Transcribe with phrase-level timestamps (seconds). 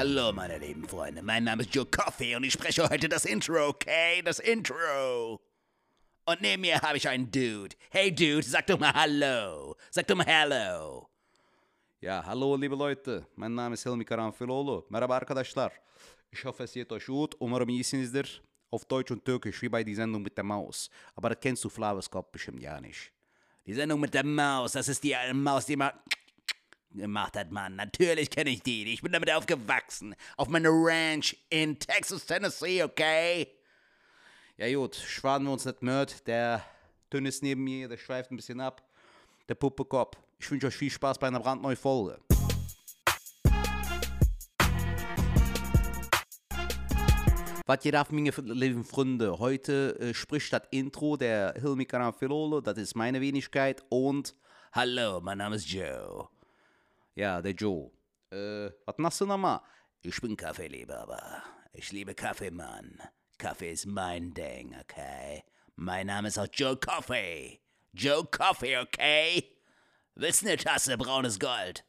[0.00, 1.20] Hallo, meine lieben Freunde.
[1.20, 4.22] Mein Name ist Joe Coffee und ich spreche heute das Intro, okay?
[4.24, 5.38] Das Intro.
[6.24, 7.76] Und neben mir habe ich einen Dude.
[7.90, 9.76] Hey, Dude, sag doch mal Hallo.
[9.90, 11.06] Sag doch mal Hallo.
[12.00, 13.26] Ja, hallo liebe Leute.
[13.36, 14.86] Mein Name ist Helmi Karanfiloğlu.
[14.88, 15.72] Merhaba arkadaşlar.
[16.32, 17.34] Ich hoffe, es geht euch gut.
[17.38, 18.42] Umarım iyisinizdir.
[18.72, 20.88] Auf Deutsch und Türkisch, wie bei die Sendung mit der Maus.
[21.14, 23.12] Aber das kennst du Flaweskop bestimmt ja nicht.
[23.66, 25.92] Die Sendung mit der Maus, das ist die Maus, die immer
[26.92, 27.76] gemacht hat, Mann.
[27.76, 28.92] Natürlich kenne ich die.
[28.92, 30.14] Ich bin damit aufgewachsen.
[30.36, 33.48] Auf meiner Ranch in Texas, Tennessee, okay?
[34.56, 36.26] Ja gut, schwaden wir uns nicht mört.
[36.26, 36.64] Der
[37.10, 38.82] Tünnis neben mir, der schweift ein bisschen ab.
[39.48, 40.16] Der Puppekopf.
[40.38, 42.18] Ich wünsche euch viel Spaß bei einer brandneuen Folge.
[47.66, 49.38] Was geht auf, meine lieben Freunde?
[49.38, 54.34] Heute äh, spricht das Intro der Hilmi Karanfilolo, das ist meine Wenigkeit und
[54.72, 56.28] Hallo, mein Name ist Joe.
[57.20, 57.90] Ja, der Joe.
[58.30, 59.60] Äh, was machst du nochmal?
[60.00, 61.42] Ich bin Kaffeeliebhaber.
[61.74, 62.98] Ich liebe Kaffee, Mann.
[63.36, 65.44] Kaffee ist mein Ding, okay?
[65.76, 67.60] Mein Name ist auch Joe Coffee.
[67.92, 69.54] Joe Coffee, okay?
[70.14, 71.84] Willst eine Tasse braunes Gold?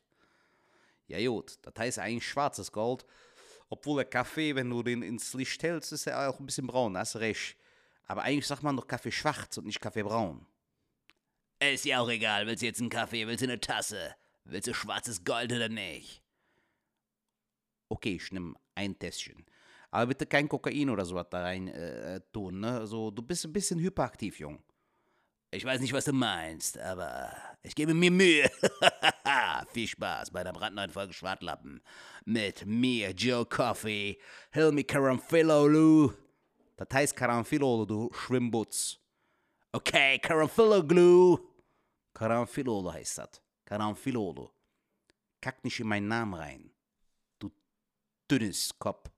[1.07, 3.05] Ja gut, das heißt eigentlich schwarzes Gold.
[3.69, 6.97] Obwohl der Kaffee, wenn du den ins Licht hältst, ist er auch ein bisschen braun,
[6.97, 7.55] hast recht.
[8.05, 10.45] Aber eigentlich sagt man doch Kaffee schwarz und nicht Kaffee braun.
[11.59, 12.47] Ist ja auch egal.
[12.47, 13.25] Willst du jetzt einen Kaffee?
[13.27, 14.15] Willst du eine Tasse?
[14.43, 16.21] Willst du schwarzes Gold oder nicht?
[17.89, 19.45] Okay, ich nehme ein Tässchen.
[19.91, 22.79] Aber bitte kein Kokain oder sowas da rein äh, tun, ne?
[22.79, 24.63] Also, du bist ein bisschen hyperaktiv, Jung.
[25.53, 27.29] Ich weiß nicht, was du meinst, aber
[27.61, 28.49] ich gebe mir Mühe.
[29.73, 31.81] Viel Spaß bei der brandneuen Folge Schwartlappen.
[32.23, 34.17] Mit mir, Joe Coffee,
[34.51, 36.13] Hilmi Karamphilolu.
[36.77, 38.97] Das heißt Karanfilolo, du Schwimmbutz.
[39.73, 41.37] Okay, Karamphiloglu.
[42.13, 43.41] Karanfilolo heißt das.
[43.71, 44.51] Karanfilolo.
[45.39, 46.71] Kack nicht in meinen Namen rein.
[47.39, 47.49] Du
[48.29, 49.09] dünnes Kopf.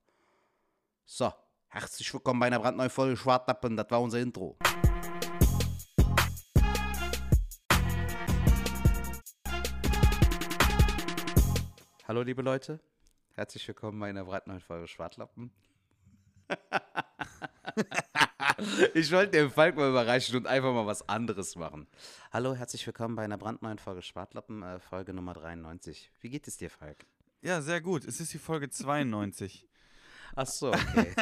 [1.06, 1.34] So,
[1.70, 3.76] herzlich willkommen bei einer brandneuen Folge Schwartlappen.
[3.76, 4.56] Das war unser Intro.
[12.08, 12.80] Hallo liebe Leute,
[13.34, 15.50] herzlich willkommen bei einer brandneuen Folge Schwartlappen.
[18.94, 21.88] ich wollte den Falk mal überraschen und einfach mal was anderes machen.
[22.32, 26.12] Hallo, herzlich willkommen bei einer brandneuen Folge Schwartlappen, äh, Folge Nummer 93.
[26.20, 27.06] Wie geht es dir, Falk?
[27.42, 28.06] Ja, sehr gut.
[28.06, 29.68] Es ist die Folge 92.
[30.36, 31.14] Ach so, okay.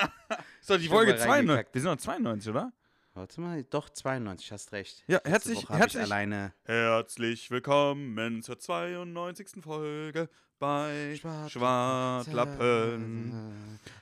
[0.62, 1.50] So, die Ich Folge hab mal 92.
[1.50, 1.74] reingekackt.
[1.76, 2.72] Wir sind noch 92, oder?
[3.14, 5.04] Warte mal, doch 92, hast recht.
[5.08, 6.54] Ja, herzlich- herzlich- Ich alleine.
[6.64, 9.62] Herzlich willkommen zur 92.
[9.64, 10.30] Folge
[10.62, 11.18] bei
[11.50, 13.34] Schwartlappen.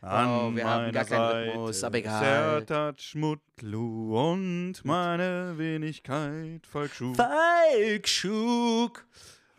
[0.02, 2.22] Oh, wir haben gar keinen Rhythmus, aber egal.
[2.22, 7.16] Sertac Mutlu und meine Wenigkeit Volksschub.
[7.16, 9.08] Falk Schug.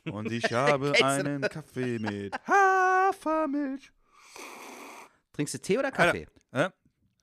[0.04, 3.90] Und ich habe einen Kaffee mit Hafermilch.
[5.32, 6.26] Trinkst du Tee oder Kaffee?
[6.52, 6.68] Äh?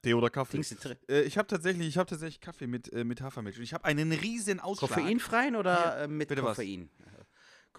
[0.02, 0.60] Tee oder Kaffee?
[1.08, 3.58] Äh, ich habe tatsächlich, ich hab tatsächlich Kaffee mit, äh, mit Hafermilch.
[3.58, 4.90] Und ich habe einen riesen Ausschlag.
[4.90, 6.58] Koffeinfreien oder äh, mit bitte was?
[6.58, 6.90] Koffein?
[6.90, 7.17] Ko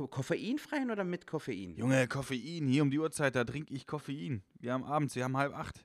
[0.07, 1.75] Koffeinfreien oder mit Koffein?
[1.77, 2.69] Junge, Koffein.
[2.69, 4.43] Hier um die Uhrzeit, da trinke ich Koffein.
[4.61, 5.85] Wir haben abends, wir haben halb acht.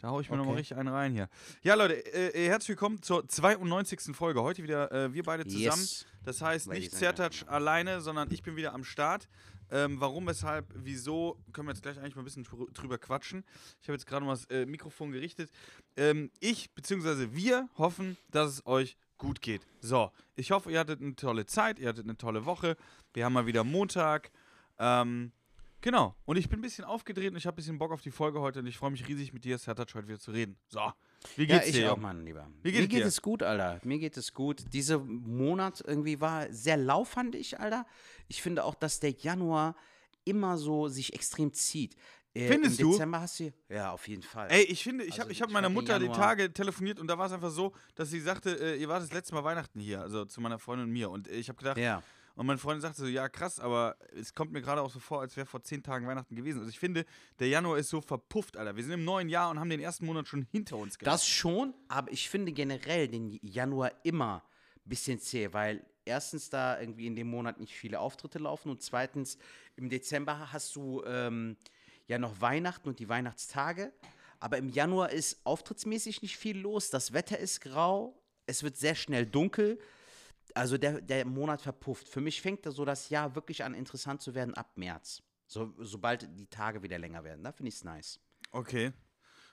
[0.00, 0.60] Da hau ich mir nochmal Okay.
[0.60, 1.28] richtig einen rein hier.
[1.62, 4.14] Ja, Leute, äh, äh, herzlich willkommen zur 92.
[4.14, 4.40] Folge.
[4.42, 5.80] Heute wieder äh, wir beide zusammen.
[5.82, 6.06] Yes.
[6.22, 7.48] Das heißt Ladies nicht gentlemen.
[7.48, 9.28] alleine, sondern ich bin wieder am Start.
[9.70, 13.44] Ähm, warum, weshalb, wieso, können wir jetzt gleich eigentlich mal ein bisschen drü- drüber quatschen.
[13.82, 15.50] Ich habe jetzt gerade mal das äh, Mikrofon gerichtet.
[15.96, 19.62] Ähm, ich, beziehungsweise wir hoffen, dass es euch gut geht.
[19.80, 22.76] So, ich hoffe, ihr hattet eine tolle Zeit, ihr hattet eine tolle Woche.
[23.12, 24.30] Wir haben mal wieder Montag.
[24.78, 25.32] Ähm,
[25.80, 28.10] genau, und ich bin ein bisschen aufgedreht und ich habe ein bisschen Bock auf die
[28.12, 30.56] Folge heute und ich freue mich riesig, mit dir, Sertac, heute wieder zu reden.
[30.68, 30.80] So,
[31.36, 31.92] wie Ja, geht's ich dir?
[31.92, 31.96] auch?
[31.96, 32.48] Mann, lieber.
[32.62, 33.06] Wie geht Mir geht dir?
[33.06, 33.80] es gut, Alter.
[33.84, 34.64] Mir geht es gut.
[34.72, 37.86] Dieser Monat irgendwie war sehr lau, fand ich, Alter.
[38.28, 39.74] Ich finde auch, dass der Januar
[40.24, 41.96] immer so sich extrem zieht.
[42.38, 42.92] Äh, Findest im du?
[42.92, 43.52] Dezember hast du.
[43.68, 44.48] Ja, auf jeden Fall.
[44.50, 47.06] Ey, ich finde, ich Also habe ich ich hab meiner Mutter die Tage telefoniert und
[47.08, 49.80] da war es einfach so, dass sie sagte, äh, ihr wart das letzte Mal Weihnachten
[49.80, 51.10] hier, also zu meiner Freundin und mir.
[51.10, 52.02] Und ich habe gedacht, Ja.
[52.34, 55.20] und meine Freundin sagte so, ja krass, aber es kommt mir gerade auch so vor,
[55.20, 56.58] als wäre vor zehn Tagen Weihnachten gewesen.
[56.58, 57.04] Also ich finde,
[57.38, 58.76] der Januar ist so verpufft, Alter.
[58.76, 61.12] Wir sind im neuen Jahr und haben den ersten Monat schon hinter uns gehabt.
[61.14, 64.42] Das schon, aber ich finde generell den Januar immer
[64.84, 68.80] ein bisschen zäh, weil erstens da irgendwie in dem Monat nicht viele Auftritte laufen und
[68.82, 69.36] zweitens
[69.76, 71.56] im Dezember hast du ähm,
[72.08, 73.92] ja noch Weihnachten und die Weihnachtstage,
[74.40, 78.94] aber im Januar ist auftrittsmäßig nicht viel los, das Wetter ist grau, es wird sehr
[78.94, 79.78] schnell dunkel,
[80.54, 82.08] also der, der Monat verpufft.
[82.08, 85.74] Für mich fängt da so das Jahr wirklich an interessant zu werden ab März, so,
[85.78, 88.18] sobald die Tage wieder länger werden, da finde ich es nice.
[88.50, 88.92] Okay.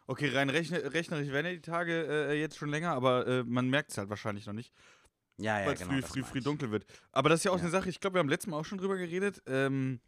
[0.07, 3.67] Okay, rein rechne, rechnerisch werden ja die Tage äh, jetzt schon länger, aber äh, man
[3.69, 4.71] merkt es halt wahrscheinlich noch nicht.
[5.37, 5.93] Ja, ja, weil es genau.
[5.93, 6.85] früh, früh, früh dunkel wird.
[7.11, 7.63] Aber das ist ja auch Ja.
[7.63, 9.41] eine Sache, ich glaube, wir haben letztes Mal auch schon drüber geredet.
[9.47, 9.99] Ähm,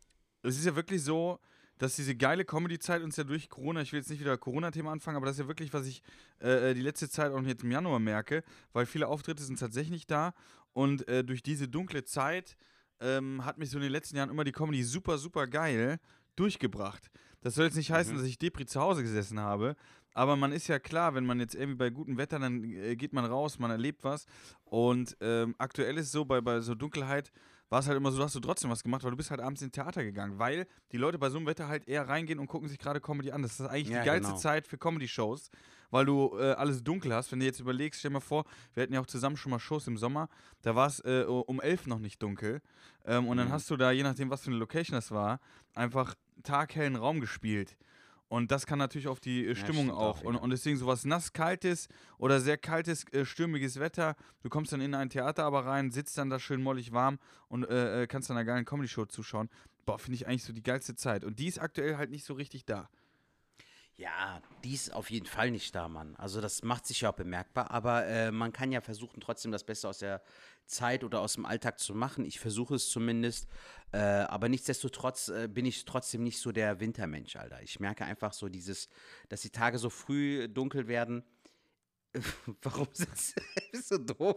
[0.44, 1.40] es ist ja wirklich so,
[1.78, 5.18] dass diese geile Comedy-Zeit uns ja durch Corona, ich will jetzt nicht wieder Corona-Thema anfangen,
[5.18, 6.02] aber das ist ja wirklich, was ich
[6.40, 8.44] äh, die letzte Zeit auch jetzt im Januar merke,
[8.74, 10.34] weil viele Auftritte sind tatsächlich nicht da
[10.74, 12.56] und äh, durch diese dunkle Zeit
[13.00, 16.00] ähm, hat mich so in den letzten Jahren immer die Comedy super, super geil
[16.36, 17.10] durchgebracht.
[17.42, 18.18] Das soll jetzt nicht heißen, Mhm.
[18.18, 19.76] dass ich Depri zu Hause gesessen habe,
[20.14, 23.14] aber man ist ja klar, wenn man jetzt irgendwie bei gutem Wetter, dann äh, geht
[23.14, 24.26] man raus, man erlebt was.
[24.64, 27.32] Und ähm, aktuell ist es so, bei, bei so Dunkelheit
[27.70, 29.62] war es halt immer so, hast du trotzdem was gemacht, weil du bist halt abends
[29.62, 32.70] ins Theater gegangen, weil die Leute bei so einem Wetter halt eher reingehen und gucken
[32.70, 33.42] sich gerade Comedy an.
[33.42, 34.40] Das ist eigentlich Ja, die geilste genau.
[34.40, 35.50] Zeit für Comedy-Shows,
[35.92, 37.32] weil du äh, alles dunkel hast.
[37.32, 39.60] Wenn du jetzt überlegst, stell dir mal vor, wir hatten ja auch zusammen schon mal
[39.60, 40.30] Shows im Sommer,
[40.62, 42.62] da war es äh, um elf noch nicht dunkel.
[43.06, 43.52] Ähm, und dann Mhm.
[43.52, 45.40] hast du da, je nachdem, was für eine Location das war,
[45.74, 47.78] einfach taghellen Raum gespielt.
[48.30, 50.20] Und das kann natürlich auf die äh, Stimmung stimmt auch.
[50.20, 50.44] auch Und, wieder.
[50.44, 51.88] und deswegen sowas nass-kaltes
[52.18, 54.16] oder sehr kaltes, äh, stürmiges Wetter.
[54.42, 57.64] Du kommst dann in ein Theater aber rein, sitzt dann da schön mollig warm und
[57.70, 59.50] äh, äh, kannst dann einer geilen Comedy-Show zuschauen.
[59.86, 61.24] Boah, finde ich eigentlich so die geilste Zeit.
[61.24, 62.90] Und die ist aktuell halt nicht so richtig da.
[63.98, 66.16] Ja, die ist auf jeden Fall nicht da, Mann.
[66.18, 69.64] Also das macht sich ja auch bemerkbar, aber äh, man kann ja versuchen, trotzdem das
[69.64, 70.22] Beste aus der
[70.68, 72.24] Zeit oder aus dem Alltag zu machen.
[72.24, 73.48] Ich versuche es zumindest,
[73.94, 77.62] äh, aber nichtsdestotrotz äh, bin ich trotzdem nicht so der Wintermensch, Alter.
[77.64, 78.88] Ich merke einfach so dieses,
[79.30, 81.24] dass die Tage so früh dunkel werden.
[82.62, 83.36] Warum sitzt
[83.72, 84.36] bist du doof?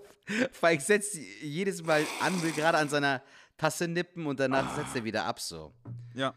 [0.52, 3.22] Falk setzt jedes Mal an, will gerade an seiner
[3.58, 5.74] Tasse nippen und danach setzt er wieder ab so.
[6.14, 6.34] Ja.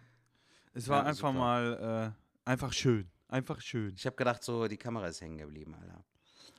[0.73, 1.39] Es war Ja, einfach super.
[1.39, 3.09] mal äh, einfach schön.
[3.27, 3.93] Einfach schön.
[3.97, 6.03] Ich habe gedacht, so die Kamera ist hängen geblieben, Alter.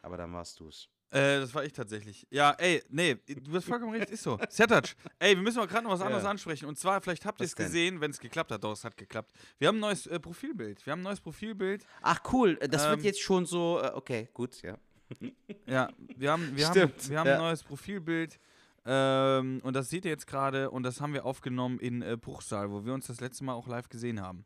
[0.02, 0.88] Aber dann warst du's.
[1.10, 2.26] Äh, das war ich tatsächlich.
[2.30, 4.38] Ja, ey, nee, du hast vollkommen recht, ist so.
[4.48, 6.30] Sertac, ey, wir müssen mal gerade noch was anderes Ja.
[6.30, 6.66] ansprechen.
[6.66, 8.64] Und zwar, vielleicht habt ihr es gesehen, wenn es geklappt hat.
[8.64, 9.32] Doch, es hat geklappt.
[9.58, 10.84] Wir haben ein neues äh, Profilbild.
[10.84, 11.86] Wir haben ein neues Profilbild.
[12.02, 14.76] Ach cool, das Ähm, wird jetzt schon so, äh, okay, gut, ja.
[15.66, 17.34] Ja, wir haben, wir haben, wir haben ja.
[17.34, 18.40] ein neues Profilbild.
[18.84, 20.70] Ähm, und das seht ihr jetzt gerade.
[20.70, 23.68] Und das haben wir aufgenommen in äh, Bruchsal, wo wir uns das letzte Mal auch
[23.68, 24.44] live gesehen haben.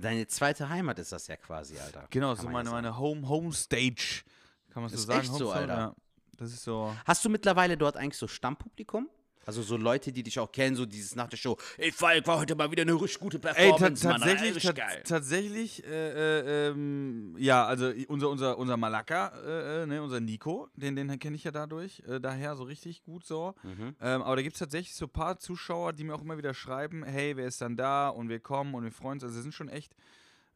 [0.00, 2.06] Deine zweite Heimat ist das ja quasi, Alter.
[2.10, 4.22] Genau, so meine, ja meine Home, Home Stage.
[4.70, 5.20] Kann man so Ist sagen?
[5.20, 5.60] echt so, Homestone?
[5.60, 5.76] Alter.
[5.76, 5.94] Ja,
[6.38, 6.94] das ist so.
[7.04, 9.08] Hast du mittlerweile dort eigentlich so Stammpublikum?
[9.44, 11.56] Also so Leute, die dich auch kennen, so dieses nach der Show.
[11.78, 14.22] Ey, Falk, war heute mal wieder eine richtig gute Ey, Performance, Mann.
[14.22, 15.02] Alter, tatsächlich, ta geil.
[15.04, 20.68] tatsächlich, äh, äh, ähm, ja, also unser, unser, unser Malaka, äh, äh, ne, unser Nico,
[20.76, 23.54] den, den kenne ich ja dadurch, äh, daher so richtig gut so.
[23.62, 23.96] Mhm.
[24.00, 26.54] Ähm, aber da gibt es tatsächlich so ein paar Zuschauer, die mir auch immer wieder
[26.54, 29.24] schreiben, hey, wer ist dann da und wir kommen und wir freuen uns.
[29.24, 29.94] Also das sind schon echt,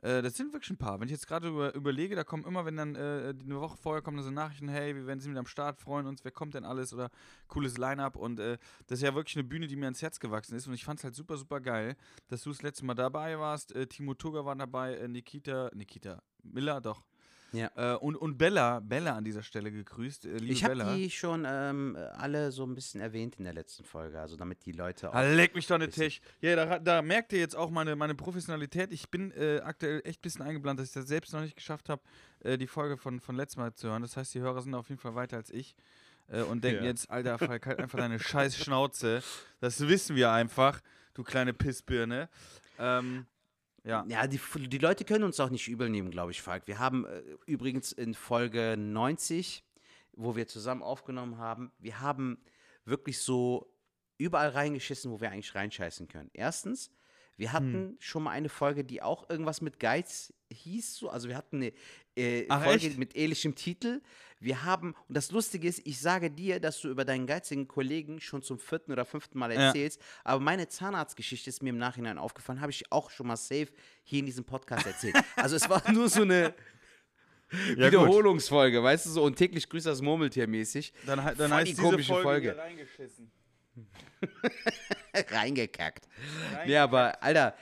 [0.03, 1.01] äh, das sind wirklich ein paar.
[1.01, 4.03] Wenn ich jetzt gerade über, überlege, da kommen immer, wenn dann äh, eine Woche vorher
[4.03, 6.65] kommen so Nachrichten, hey, wir werden sind wieder am Start, freuen uns, wer kommt denn
[6.65, 7.11] alles oder
[7.49, 10.55] cooles Line-Up und äh, das ist ja wirklich eine Bühne, die mir ans Herz gewachsen
[10.57, 11.97] ist und ich fand es halt super, super geil,
[12.29, 13.75] dass du das letzte Mal dabei warst.
[13.75, 17.03] Äh, Timo Tugger war dabei, äh, Nikita, Nikita Miller, doch.
[17.53, 17.71] Ja.
[17.77, 20.27] Äh, und, und Bella, Bella an dieser Stelle gegrüßt.
[20.27, 23.85] Äh, liebe Ich habe die schon ähm, alle so ein bisschen erwähnt in der letzten
[23.85, 25.15] Folge, also damit die Leute auch.
[25.15, 26.21] Ah, leck mich doch nicht Tisch.
[26.41, 28.93] Ja, da, da merkt ihr jetzt auch meine, meine Professionalität.
[28.93, 31.89] Ich bin äh, aktuell echt ein bisschen eingeplant, dass ich das selbst noch nicht geschafft
[31.89, 32.03] habe,
[32.41, 34.03] äh, die Folge von, von letztem Mal zu hören.
[34.03, 35.75] Das heißt, die Hörer sind auf jeden Fall weiter als ich.
[36.29, 36.91] Äh, und denken Ja.
[36.91, 39.23] jetzt, Alter, Falk, halt einfach deine scheiß Schnauze.
[39.61, 40.81] Das wissen wir einfach,
[41.15, 42.29] du kleine Pissbirne.
[42.79, 43.27] Ähm,
[43.87, 44.05] ja.
[44.09, 46.67] Ja, die, die Leute können uns auch nicht übel nehmen, glaube ich, Falk.
[46.67, 49.65] Wir haben äh, übrigens in Folge 90,
[50.13, 52.39] wo wir zusammen aufgenommen haben, wir haben
[52.85, 53.73] wirklich so
[54.19, 56.31] überall reingeschissen, wo wir eigentlich reinscheißen können.
[56.33, 56.91] Erstens,
[57.37, 57.97] wir hatten Hm.
[57.99, 60.97] schon mal eine Folge, die auch irgendwas mit Geiz hieß.
[60.97, 61.11] So.
[61.11, 61.73] Also wir hatten eine
[62.17, 62.99] äh, Ach, Folge echt?
[62.99, 64.01] mit ähnlichem Titel.
[64.39, 68.21] Wir haben, und das Lustige ist, ich sage dir, dass du über deinen geizigen Kollegen
[68.21, 69.61] schon zum vierten oder fünften Mal Ja.
[69.69, 73.69] erzählst, aber meine Zahnarztgeschichte ist mir im Nachhinein aufgefallen, habe ich auch schon mal safe
[74.05, 75.15] hier in diesem Podcast erzählt.
[75.37, 76.55] Also es war nur so eine
[77.53, 77.79] Ja, gut.
[77.79, 80.93] Wiederholungsfolge, weißt du, so und täglich grüßt das Murmeltier mäßig.
[81.07, 82.77] Dann, dann Voll heißt die diese komische Folge, Folge.
[83.77, 83.87] Reingeschissen.
[85.37, 86.09] Reingekackt.
[86.67, 87.55] Nee, aber, Alter,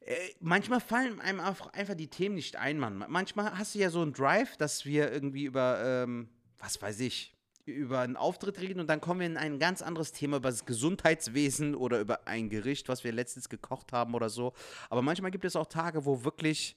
[0.00, 3.04] äh, manchmal fallen einem einfach die Themen nicht ein, Mann.
[3.08, 7.34] Manchmal hast du ja so einen Drive, dass wir irgendwie über, ähm, was weiß ich,
[7.66, 10.66] über einen Auftritt reden und dann kommen wir in ein ganz anderes Thema über das
[10.66, 14.52] Gesundheitswesen oder über ein Gericht, was wir letztens gekocht haben oder so.
[14.90, 16.76] Aber manchmal gibt es auch Tage, wo wirklich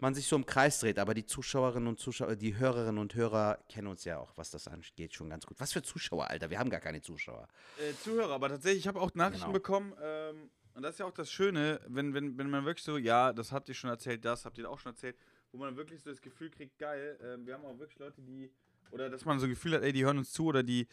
[0.00, 3.58] man sich so im Kreis dreht, aber die Zuschauerinnen und Zuschauer, die Hörerinnen und Hörer
[3.68, 5.58] kennen uns ja auch, was das angeht, schon ganz gut.
[5.60, 6.50] Was für Zuschauer, Alter?
[6.50, 7.48] Wir haben gar keine Zuschauer.
[7.78, 9.52] äh, Zuhörer, aber tatsächlich, ich habe auch Nachrichten Genau.
[9.52, 12.96] bekommen, ähm, und das ist ja auch das Schöne, wenn, wenn, wenn man wirklich so,
[12.96, 15.16] ja, das habt ihr schon erzählt, das habt ihr auch schon erzählt,
[15.52, 18.50] wo man wirklich so das Gefühl kriegt, geil, ähm, wir haben auch wirklich Leute, die,
[18.92, 20.86] oder dass man so ein Gefühl hat, ey, die hören uns zu, oder die,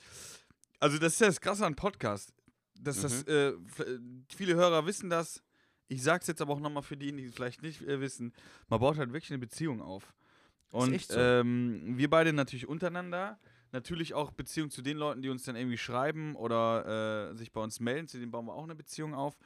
[0.79, 2.33] also das ist ja das Krasse an Podcast,
[2.79, 3.31] dass das, Mhm.
[3.31, 3.99] äh, f-
[4.35, 5.43] viele Hörer wissen das,
[5.87, 8.33] ich sag's jetzt aber auch nochmal für die, die es vielleicht nicht äh, wissen,
[8.69, 10.13] man baut halt wirklich eine Beziehung auf.
[10.71, 11.17] Und so.
[11.17, 13.39] ähm, wir beide natürlich untereinander,
[13.71, 17.61] natürlich auch Beziehung zu den Leuten, die uns dann irgendwie schreiben oder äh, sich bei
[17.61, 19.37] uns melden, zu denen bauen wir auch eine Beziehung auf.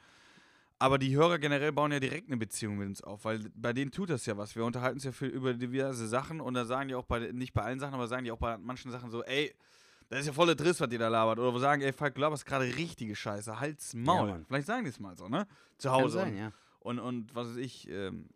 [0.78, 3.92] Aber die Hörer generell bauen ja direkt eine Beziehung mit uns auf, weil bei denen
[3.92, 4.56] tut das ja was.
[4.56, 7.52] Wir unterhalten uns ja viel über diverse Sachen und da sagen die auch bei, nicht
[7.52, 9.54] bei allen Sachen, aber sagen die auch bei manchen Sachen so, ey,
[10.12, 11.38] das ist ja voller Driss, was ihr da labert.
[11.38, 14.28] Oder wo sagen, ey, Falk, du laberst gerade richtige Scheiße, halt's Maul.
[14.28, 14.44] Mann.
[14.46, 15.46] Vielleicht sagen die es mal so, ne?
[15.78, 16.18] Zu Hause.
[16.18, 16.52] sein, und, ja.
[16.80, 18.28] und, und was weiß ich, ähm,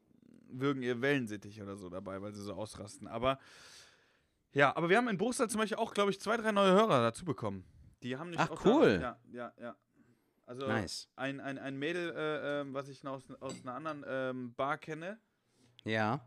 [0.49, 3.06] würgen ihr Wellensittich oder so dabei, weil sie so ausrasten.
[3.06, 3.38] Aber
[4.52, 7.02] ja, aber wir haben in Bruchsal zum Beispiel auch, glaube ich, zwei, drei neue Hörer
[7.02, 7.62] dazu bekommen.
[8.02, 8.92] Die haben nicht Ach, cool.
[8.92, 9.76] Einer, ja, ja, ja.
[10.47, 11.09] Also Nice.
[11.16, 15.18] ein, ein, ein Mädel, äh, ähm, was ich aus, aus einer anderen ähm, Bar kenne,
[15.85, 16.21] Ja.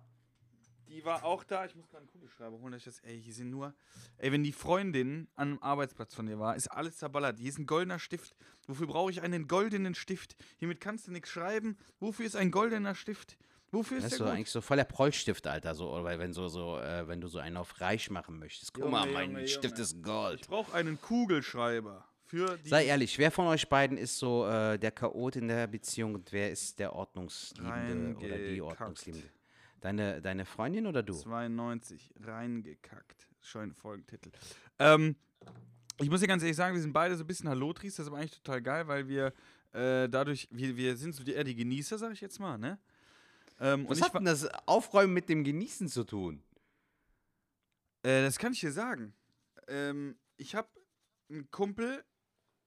[0.90, 1.66] Die war auch da.
[1.66, 3.00] Ich muss gerade einen Kugelschreiber holen, dass ich das.
[3.02, 3.74] Ey, hier sind nur.
[4.18, 7.40] Ey, wenn die Freundin an einem Arbeitsplatz von dir war, ist alles zerballert.
[7.40, 8.36] Hier ist ein goldener Stift.
[8.68, 10.36] Wofür brauche ich einen goldenen Stift?
[10.58, 11.78] Hiermit kannst du nichts schreiben.
[12.00, 13.38] Wofür ist ein goldener Stift?
[13.72, 14.34] Wofür ist Das ist der so gut?
[14.38, 17.38] eigentlich so voll der Prollstift, Alter, so, oder wenn so, so, äh, wenn du so
[17.38, 18.74] einen auf reich machen möchtest.
[18.74, 19.82] Guck Junge, mal, mein Junge, Stift Junge.
[19.82, 20.42] ist Gold.
[20.42, 22.04] Ich brauche einen Kugelschreiber.
[22.64, 26.32] Sei ehrlich, wer von euch beiden ist so äh, der Chaot in der Beziehung und
[26.32, 28.62] wer ist der Ordnungsliebende oder die.
[28.62, 29.28] Ordnungsliebende?
[29.82, 31.14] Deine, deine Freundin oder du?
[31.14, 33.28] 92 reingekackt.
[33.42, 34.32] Schon Folgentitel.
[34.78, 35.16] Ähm,
[36.00, 37.96] ich muss dir ganz ehrlich sagen, wir sind beide so ein bisschen Hallotris.
[37.96, 39.28] Das ist aber eigentlich total geil, weil wir
[39.72, 42.80] äh, dadurch, wir, wir sind so die, eher die Genießer, sag ich jetzt mal, ne?
[43.62, 46.44] Ähm, und Was ich, hat denn das Aufräumen mit dem Genießen zu tun?
[48.04, 49.14] Äh, das kann ich dir sagen.
[49.68, 50.70] Ähm, ich habe
[51.30, 52.04] einen Kumpel,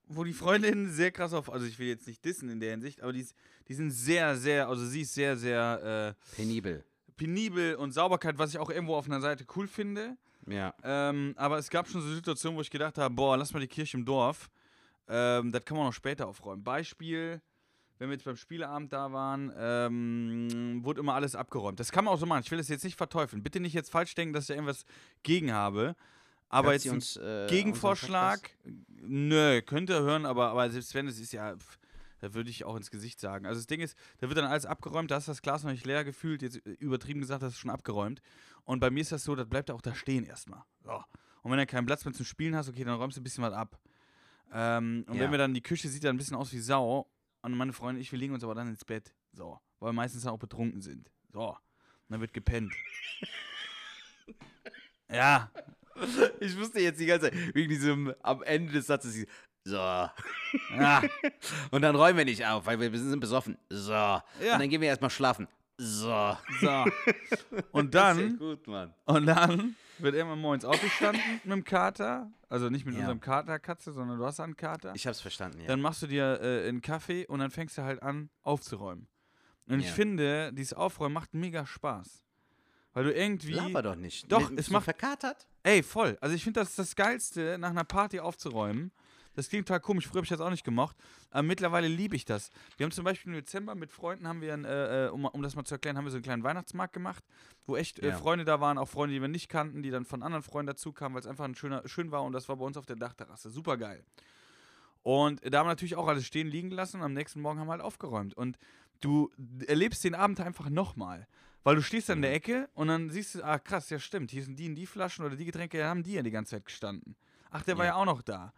[0.05, 3.03] wo die Freundin sehr krass auf, also ich will jetzt nicht dissen in der Hinsicht,
[3.03, 3.27] aber die,
[3.69, 6.85] die sind sehr, sehr, also sie ist sehr, sehr äh, penibel
[7.77, 10.17] und Sauberkeit, was ich auch irgendwo auf einer Seite cool finde.
[10.47, 10.75] Ja.
[10.83, 13.69] Ähm, aber es gab schon so Situationen, wo ich gedacht habe, boah, lass mal die
[13.69, 14.51] Kirche im Dorf.
[15.09, 16.65] Ähm, das kann man noch später aufräumen.
[16.65, 17.41] Beispiel,
[17.99, 21.79] wenn wir jetzt beim Spieleabend da waren, ähm, wurde immer alles abgeräumt.
[21.79, 22.43] Das kann man auch so machen.
[22.45, 23.43] Ich will das jetzt nicht verteufeln.
[23.43, 24.85] Bitte nicht jetzt falsch denken, dass ich da irgendwas
[25.23, 25.95] gegen habe.
[26.49, 28.51] Aber Hört jetzt uns, äh, Gegenvorschlag,
[29.01, 31.79] nö, könnte er hören, aber, aber selbst wenn, es ist ja, pff,
[32.23, 33.47] da würde ich auch ins Gesicht sagen.
[33.47, 35.85] Also das Ding ist, da wird dann alles abgeräumt, da ist das Glas noch nicht
[35.85, 38.23] leer gefühlt, jetzt übertrieben gesagt, das ist schon abgeräumt.
[38.65, 40.63] Und bei mir ist das so, das bleibt auch da stehen erstmal.
[40.85, 41.03] So.
[41.43, 43.43] Und wenn du keinen Platz mehr zum Spielen hast, okay, dann räumst du ein bisschen
[43.43, 43.77] was ab.
[44.53, 45.23] Ähm, und Ja.
[45.23, 47.11] wenn wir dann, die Küche sieht dann ein bisschen aus wie Sau.
[47.43, 49.13] Und meine Freundin und ich, wir legen uns aber dann ins Bett.
[49.33, 49.59] So.
[49.81, 51.11] Weil wir meistens dann auch betrunken sind.
[51.33, 51.49] So.
[51.49, 51.57] Und
[52.09, 52.73] dann wird gepennt.
[55.11, 55.51] ja,
[56.41, 59.27] Ich wusste jetzt die ganze Zeit, wegen diesem am Ende des Satzes,
[59.65, 59.77] so.
[59.77, 61.03] ja.
[61.71, 63.57] Und dann räumen wir nicht auf, weil wir sind besoffen.
[63.71, 63.93] So.
[63.93, 64.23] Ja.
[64.41, 65.49] Und dann gehen wir erstmal schlafen.
[65.79, 66.37] So.
[66.61, 66.69] So.
[67.73, 68.93] Und ist ja dann, gut, Mann.
[69.07, 72.31] und dann wird irgendwann morgens aufgestanden mit dem Kater.
[72.49, 73.01] Also nicht mit Ja.
[73.01, 74.93] unserem Kater-Katze, sondern du hast einen Kater.
[74.95, 75.67] Ich hab's verstanden, ja.
[75.67, 79.07] Dann machst du dir äh, einen Kaffee und dann fängst du halt an aufzuräumen.
[79.69, 82.25] Und ich finde, dieses Aufräumen macht mega Spaß.
[82.93, 83.53] Weil du irgendwie.
[83.53, 84.31] Laber doch nicht.
[84.31, 85.47] Doch, Mit- es macht- verkatert.
[85.63, 86.19] Ey, voll.
[86.21, 88.93] Also ich finde, das ist das Geilste, nach einer Party aufzuräumen.
[89.35, 90.97] Das klingt total komisch, früher habe ich das auch nicht gemacht.
[91.31, 92.51] Aber mittlerweile liebe ich das.
[92.77, 95.43] Wir haben zum Beispiel im Dezember mit Freunden, haben wir, ein, äh, äh, um, um
[95.43, 97.25] das mal zu erklären, haben wir so einen kleinen Weihnachtsmarkt gemacht,
[97.67, 98.17] wo echt äh, Ja.
[98.19, 100.93] Freunde da waren, auch Freunde, die wir nicht kannten, die dann von anderen Freunden dazu
[100.93, 102.97] kamen, weil es einfach ein schöner, schön war und das war bei uns auf der
[102.97, 103.51] Dachterrasse.
[103.51, 104.05] Super geil.
[105.03, 107.67] Und da haben wir natürlich auch alles stehen liegen lassen und am nächsten Morgen haben
[107.67, 108.35] wir halt aufgeräumt.
[108.35, 108.57] Und
[109.01, 109.31] du
[109.67, 111.27] erlebst den Abend einfach nochmal.
[111.65, 112.23] Weil du stehst an Mhm.
[112.23, 114.87] der Ecke und dann siehst du, ah krass, ja stimmt, hier sind die und die
[114.87, 117.15] Flaschen oder die Getränke, da haben die ja die ganze Zeit gestanden.
[117.51, 117.93] Ach, der war Ja.
[117.93, 118.53] ja auch noch da.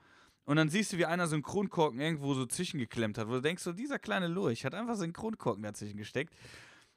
[0.44, 3.72] Und dann siehst du, wie einer Kronkorken irgendwo so zwischengeklemmt hat, wo du denkst, so
[3.72, 6.34] dieser kleine Lurch hat einfach Kronkorken dazwischen gesteckt.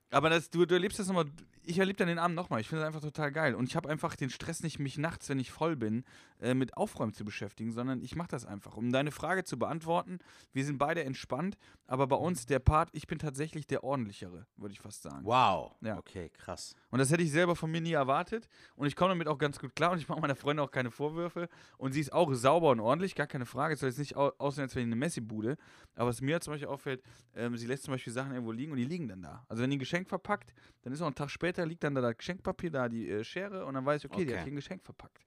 [0.09, 1.25] Aber das, du, du erlebst das nochmal,
[1.63, 2.61] ich erlebe dann den Abend nochmal.
[2.61, 3.53] Ich finde das einfach total geil.
[3.53, 6.05] Und ich habe einfach den Stress nicht, mich nachts, wenn ich voll bin,
[6.39, 8.77] äh, mit Aufräumen zu beschäftigen, sondern ich mache das einfach.
[8.77, 10.19] Um deine Frage zu beantworten,
[10.53, 14.73] wir sind beide entspannt, aber bei uns der Part, ich bin tatsächlich der ordentlichere, würde
[14.73, 15.25] ich fast sagen.
[15.25, 15.75] Wow.
[15.81, 15.97] Ja.
[15.97, 16.73] Okay, krass.
[16.89, 18.47] Und das hätte ich selber von mir nie erwartet.
[18.75, 20.91] Und ich komme damit auch ganz gut klar und ich mache meiner Freundin auch keine
[20.91, 21.49] Vorwürfe.
[21.77, 23.73] Und sie ist auch sauber und ordentlich, gar keine Frage.
[23.73, 25.57] Es soll jetzt nicht au aussehen, als wäre die eine Messi-Bude.
[25.95, 27.01] Aber was mir zum Beispiel auffällt,
[27.35, 29.43] ähm, sie lässt zum Beispiel Sachen irgendwo liegen und die liegen dann da.
[29.49, 32.01] Also wenn die ein Geschenk verpackt, dann ist auch ein Tag später, liegt dann da
[32.01, 34.37] das Geschenkpapier, da die äh, Schere und dann weiß ich, okay, die Okay.
[34.39, 35.25] hat hier ein Geschenk verpackt.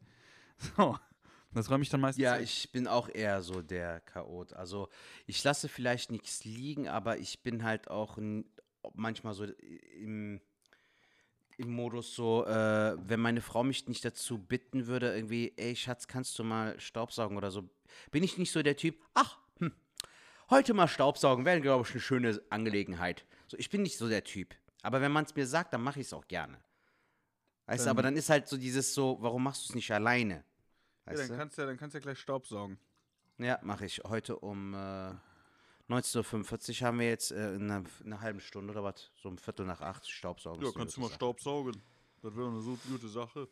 [0.76, 0.96] So.
[1.52, 2.42] Das räume ich dann meistens Ja, weg.
[2.44, 4.52] ich bin auch eher so der Chaot.
[4.52, 4.88] Also
[5.26, 8.18] ich lasse vielleicht nichts liegen, aber ich bin halt auch
[8.94, 9.44] manchmal so
[9.98, 10.40] im,
[11.56, 16.06] im Modus so, äh, wenn meine Frau mich nicht dazu bitten würde, irgendwie, ey Schatz,
[16.06, 17.68] kannst du mal Staubsaugen oder so,
[18.10, 19.72] bin ich nicht so der Typ, ach, hm,
[20.50, 23.26] heute mal Staubsaugen wäre, glaube ich, eine schöne Angelegenheit.
[23.48, 24.54] So, ich bin nicht so der Typ.
[24.82, 26.58] Aber wenn man es mir sagt, dann mache ich es auch gerne.
[27.66, 30.44] Weißt du, aber dann ist halt so dieses so, warum machst du es nicht alleine?
[31.06, 32.78] ja, dann kannst du ja, dann kannst du ja gleich Staubsaugen.
[33.38, 34.00] Ja, mache ich.
[34.04, 35.12] Heute um äh,
[35.88, 39.28] 19.45 Uhr haben wir jetzt äh, in einer, in einer halben Stunde oder was, so
[39.28, 40.64] um Viertel nach acht Staubsaugen.
[40.64, 41.16] Ja, kannst du mal Sache.
[41.16, 41.80] Staubsaugen.
[42.22, 43.48] Das wäre eine so gute Sache.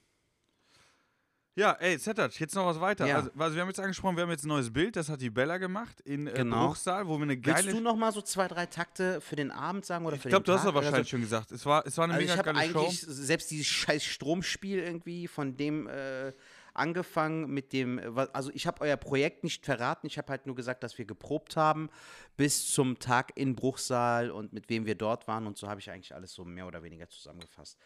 [1.58, 3.04] Ja, ey, Zetac, jetzt noch was weiter.
[3.06, 3.16] Ja.
[3.16, 5.28] Also, also, wir haben jetzt angesprochen, wir haben jetzt ein neues Bild, das hat die
[5.30, 6.68] Bella gemacht in äh, Genau.
[6.68, 7.72] Bruchsal, wo wir eine Willst geile.
[7.72, 10.44] du noch mal so zwei, drei Takte für den Abend sagen oder für ich glaube,
[10.44, 11.10] den du hast es wahrscheinlich so?
[11.10, 11.50] schon gesagt.
[11.50, 12.78] Es war, es war eine Also ich mega habe geile Show.
[12.80, 16.32] eigentlich selbst dieses scheiß Stromspiel irgendwie von dem äh,
[16.74, 20.54] angefangen mit dem, äh, also ich habe euer Projekt nicht verraten, ich habe halt nur
[20.54, 21.90] gesagt, dass wir geprobt haben
[22.36, 25.90] bis zum Tag in Bruchsal und mit wem wir dort waren und so habe ich
[25.90, 27.78] eigentlich alles so mehr oder weniger zusammengefasst.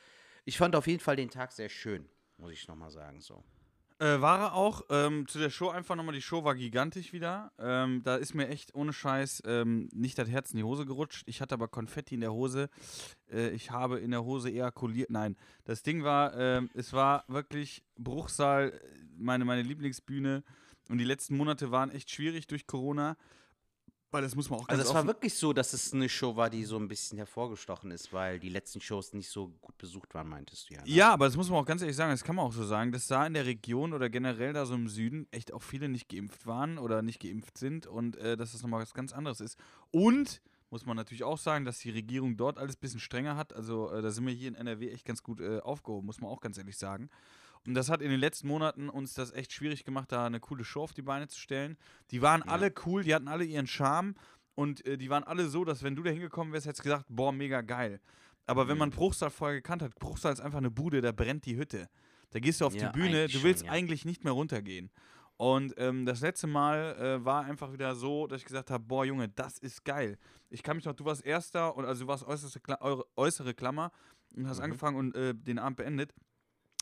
[0.45, 3.43] Ich fand auf jeden Fall den Tag sehr schön, muss ich nochmal sagen so.
[4.03, 4.83] Äh, war er auch.
[4.91, 7.53] Ähm, zu der Show einfach nochmal, die Show war gigantisch wieder.
[7.61, 11.23] Ähm, da ist mir echt ohne Scheiß ähm, nicht das Herz in die Hose gerutscht.
[11.27, 12.69] Ich hatte aber Konfetti in der Hose.
[13.31, 15.11] Äh, ich habe in der Hose ejakuliert.
[15.11, 18.73] Nein, das Ding war, ähm, es war wirklich Bruchsal,
[19.17, 20.43] meine, meine Lieblingsbühne.
[20.89, 23.17] Und die letzten Monate waren echt schwierig durch Corona.
[24.13, 26.37] Weil das muss man auch ganz Also es war wirklich so, dass es eine Show
[26.37, 30.13] war, die so ein bisschen hervorgestochen ist, weil die letzten Shows nicht so gut besucht
[30.15, 30.83] waren, meintest du ja.
[30.83, 30.89] Ne?
[30.89, 32.93] Ja, aber das muss man auch ganz ehrlich sagen, das kann man auch so sagen,
[32.93, 36.11] dass da in der Region oder generell da so im Süden echt auch viele nicht
[36.11, 39.59] geimpft waren oder nicht geimpft sind und äh, dass das nochmal was ganz anderes ist.
[39.91, 43.55] Und muss man natürlich auch sagen, dass die Regierung dort alles ein bisschen strenger hat.
[43.55, 46.31] Also äh, da sind wir hier in NRW echt ganz gut äh, aufgehoben, muss man
[46.31, 47.09] auch ganz ehrlich sagen.
[47.67, 50.65] Und das hat in den letzten Monaten uns das echt schwierig gemacht, da eine coole
[50.65, 51.77] Show auf die Beine zu stellen.
[52.11, 54.15] Die waren alle cool, die hatten alle ihren Charme
[54.55, 57.07] und äh, die waren alle so, dass wenn du da hingekommen wärst, hättest du gesagt,
[57.09, 58.01] boah, mega geil.
[58.47, 61.57] Aber wenn man Bruchsal vorher gekannt hat, Bruchsal ist einfach eine Bude, da brennt die
[61.57, 61.89] Hütte.
[62.31, 63.73] Da gehst du auf Ja, die Bühne, du willst schon, ja.
[63.73, 64.91] eigentlich nicht mehr runtergehen.
[65.37, 69.05] Und ähm, das letzte Mal äh, war einfach wieder so, dass ich gesagt habe, boah
[69.05, 70.19] Junge, das ist geil.
[70.51, 72.79] Ich kann mich noch, du warst Erster und also du warst äußerste Kla
[73.17, 73.91] äußere Klammer
[74.37, 76.15] und hast angefangen und äh, den Abend beendet.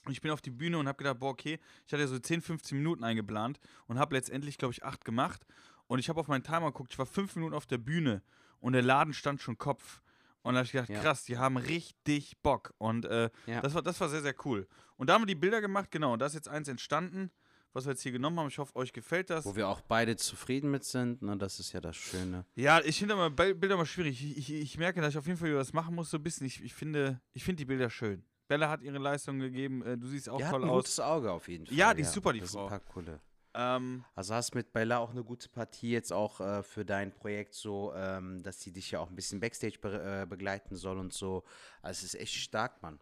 [0.07, 2.41] Und ich bin auf die Bühne und habe gedacht, boah, okay, ich hatte so 10,
[2.41, 5.45] 15 Minuten eingeplant und habe letztendlich, glaube ich, acht gemacht.
[5.87, 8.23] Und ich habe auf meinen Timer geguckt, ich war fünf Minuten auf der Bühne
[8.61, 10.01] und der Laden stand schon Kopf.
[10.43, 11.01] Und da habe ich gedacht, Ja.
[11.01, 12.73] krass, die haben richtig Bock.
[12.79, 13.61] Und äh, Ja.
[13.61, 14.67] das, war, das war sehr, sehr cool.
[14.97, 16.15] Und da haben wir die Bilder gemacht, genau.
[16.15, 17.31] Und da ist jetzt eins entstanden,
[17.73, 18.49] was wir jetzt hier genommen haben.
[18.49, 19.45] Ich hoffe, euch gefällt das.
[19.45, 21.37] Wo wir auch beide zufrieden mit sind, ne?
[21.37, 22.45] das ist ja das Schöne.
[22.55, 24.25] Ja, ich finde Bilder mal schwierig.
[24.25, 26.47] Ich, ich, ich merke, dass ich auf jeden Fall was machen muss, so ein bisschen.
[26.47, 28.25] Ich, ich, finde, ich finde die Bilder schön.
[28.51, 29.81] Bella hat ihre Leistung gegeben.
[29.87, 30.77] Äh, du siehst auch Die hat toll ein aus.
[30.79, 31.77] gutes Auge auf jeden Fall.
[31.77, 32.67] Ja, die ist super, die das Frau.
[32.67, 33.21] Ist ein paar coole.
[33.55, 37.55] Ähm, Also hast mit Bella auch eine gute Partie jetzt auch äh, für dein Projekt
[37.55, 41.13] so, ähm, dass sie dich ja auch ein bisschen Backstage be äh, begleiten soll und
[41.13, 41.45] so.
[41.81, 42.99] Also es ist echt stark, Mann.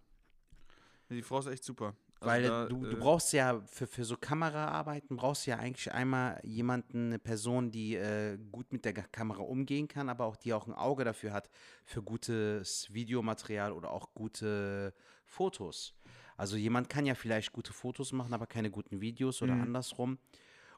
[1.08, 1.94] die Frau ist echt super.
[2.20, 5.58] Also Weil da, du, du äh, brauchst ja für, für so Kameraarbeiten brauchst du ja
[5.58, 10.36] eigentlich einmal jemanden, eine Person, die äh, gut mit der Kamera umgehen kann, aber auch
[10.36, 11.48] die auch ein Auge dafür hat
[11.84, 14.92] für gutes Videomaterial oder auch gute
[15.28, 15.94] Fotos.
[16.36, 20.18] Also jemand kann ja vielleicht gute Fotos machen, aber keine guten Videos oder andersrum.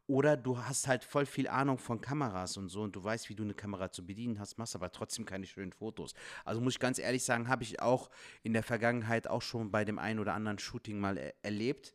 [0.06, 3.36] Oder du hast halt voll viel Ahnung von Kameras und so und du weißt, wie
[3.36, 6.14] du eine Kamera zu bedienen hast, machst aber trotzdem keine schönen Fotos.
[6.44, 8.10] Also muss ich ganz ehrlich sagen, habe ich auch
[8.42, 11.94] in der Vergangenheit auch schon bei dem einen oder anderen Shooting mal er erlebt,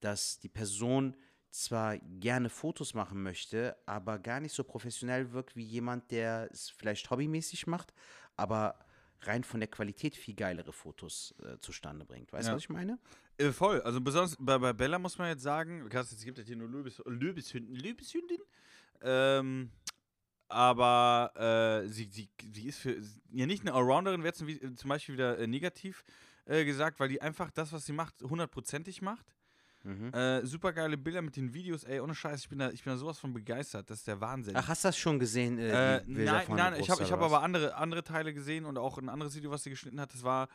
[0.00, 1.16] dass die Person
[1.50, 6.70] zwar gerne Fotos machen möchte, aber gar nicht so professionell wirkt wie jemand, der es
[6.70, 7.92] vielleicht hobbymäßig macht,
[8.36, 8.78] aber
[9.22, 12.32] rein von der Qualität viel geilere Fotos äh, zustande bringt.
[12.32, 12.56] Weißt du, Ja.
[12.56, 12.98] was ich meine?
[13.38, 13.80] Äh, voll.
[13.82, 16.68] Also besonders bei, bei Bella muss man jetzt sagen, krass, es gibt ja hier nur
[16.68, 18.40] Löbis, Löbishünden, Löbishündin.
[19.02, 19.70] Ähm,
[20.48, 21.32] aber
[21.84, 25.38] äh, sie, sie, sie ist für ja nicht eine Allrounderin, wäre zum, zum Beispiel wieder
[25.38, 26.04] äh, negativ
[26.46, 29.24] äh, gesagt, weil die einfach das, was sie macht, hundertprozentig macht.
[29.82, 30.12] Mhm.
[30.12, 32.92] Äh, super geile Bilder mit den Videos, ey, ohne Scheiß, ich bin da, ich bin
[32.92, 34.54] da sowas von begeistert, das ist der Wahnsinn.
[34.56, 35.58] Ach, hast du das schon gesehen?
[35.58, 38.98] Äh, Äh, nein, nein, ich habe ich hab aber andere, andere Teile gesehen und auch
[38.98, 40.12] ein anderes Video, was sie geschnitten hat.
[40.12, 40.48] Das war,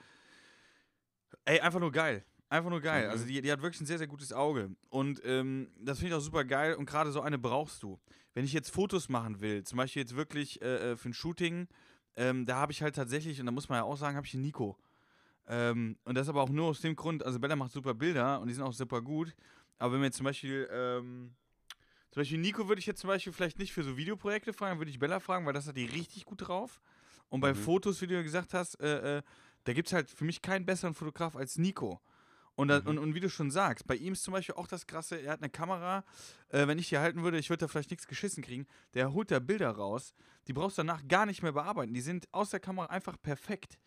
[1.46, 2.24] ey, einfach nur geil.
[2.50, 3.06] Einfach nur geil.
[3.06, 3.12] Mhm.
[3.12, 4.70] Also die, die hat wirklich ein sehr, sehr gutes Auge.
[4.90, 6.76] Und ähm, das finde ich auch super geil.
[6.76, 8.00] Und gerade so eine brauchst du.
[8.36, 11.68] Wenn ich jetzt Fotos machen will, zum Beispiel jetzt wirklich äh, äh, für ein Shooting,
[12.16, 14.34] ähm, da habe ich halt tatsächlich, und da muss man ja auch sagen, habe ich
[14.36, 14.78] einen Nico.
[15.48, 18.48] Ähm, und das aber auch nur aus dem Grund, also Bella macht super Bilder und
[18.48, 19.36] die sind auch super gut.
[19.78, 21.36] Aber wenn wir jetzt zum Beispiel, ähm,
[22.12, 24.90] zum Beispiel Nico würde ich jetzt zum Beispiel vielleicht nicht für so Videoprojekte fragen, würde
[24.90, 26.80] ich Bella fragen, weil das hat die richtig gut drauf.
[27.30, 27.58] Und bei Mhm.
[27.58, 29.22] Fotos, wie du gesagt hast, äh, äh,
[29.66, 32.00] da gibt es halt für mich keinen besseren Fotograf als Nico.
[32.56, 32.88] Und, da, Mhm.
[32.88, 35.34] und, und wie du schon sagst, bei ihm ist zum Beispiel auch das Krasse, er
[35.34, 36.06] hat eine Kamera,
[36.50, 39.30] äh, wenn ich die halten würde, ich würde da vielleicht nichts geschissen kriegen, der holt
[39.30, 40.14] da Bilder raus,
[40.48, 43.78] die brauchst du danach gar nicht mehr bearbeiten, die sind aus der Kamera einfach perfekt.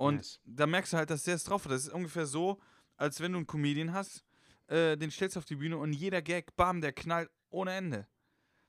[0.00, 0.40] Und Nice.
[0.46, 1.72] da merkst du halt, dass der es drauf hat.
[1.72, 2.58] Das ist ungefähr so,
[2.96, 4.24] als wenn du einen Comedian hast,
[4.68, 8.08] äh, den stellst du auf die Bühne und jeder Gag, bam, der knallt ohne Ende.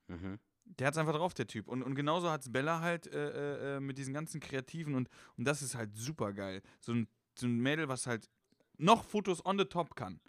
[0.09, 0.39] Mhm.
[0.65, 1.69] Der hat's einfach drauf, der Typ.
[1.69, 5.61] Und, und genauso hat's Bella halt äh, äh, mit diesen ganzen Kreativen und, und das
[5.61, 6.61] ist halt super geil.
[6.81, 7.07] So ein,
[7.39, 8.29] so ein Mädel, was halt
[8.77, 10.19] noch Fotos on the top kann.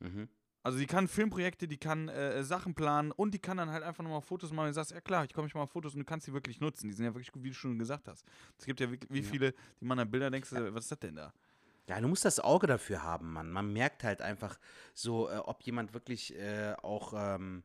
[0.00, 0.28] Mhm.
[0.64, 4.02] Also die kann Filmprojekte, die kann äh, Sachen planen und die kann dann halt einfach
[4.02, 5.98] nochmal Fotos machen und du sagst, ja klar, ich komme mich mal auf Fotos und
[6.00, 6.88] du kannst die wirklich nutzen.
[6.88, 8.24] Die sind ja wirklich gut, wie du schon gesagt hast.
[8.58, 9.24] Es gibt ja wie, wie Ja.
[9.30, 11.34] viele, die man an Bilder denkst, du, was ist das denn da?
[11.86, 13.50] Ja, du musst das Auge dafür haben, Mann.
[13.50, 14.58] Man merkt halt einfach
[14.94, 17.62] so, äh, ob jemand wirklich äh, auch ähm,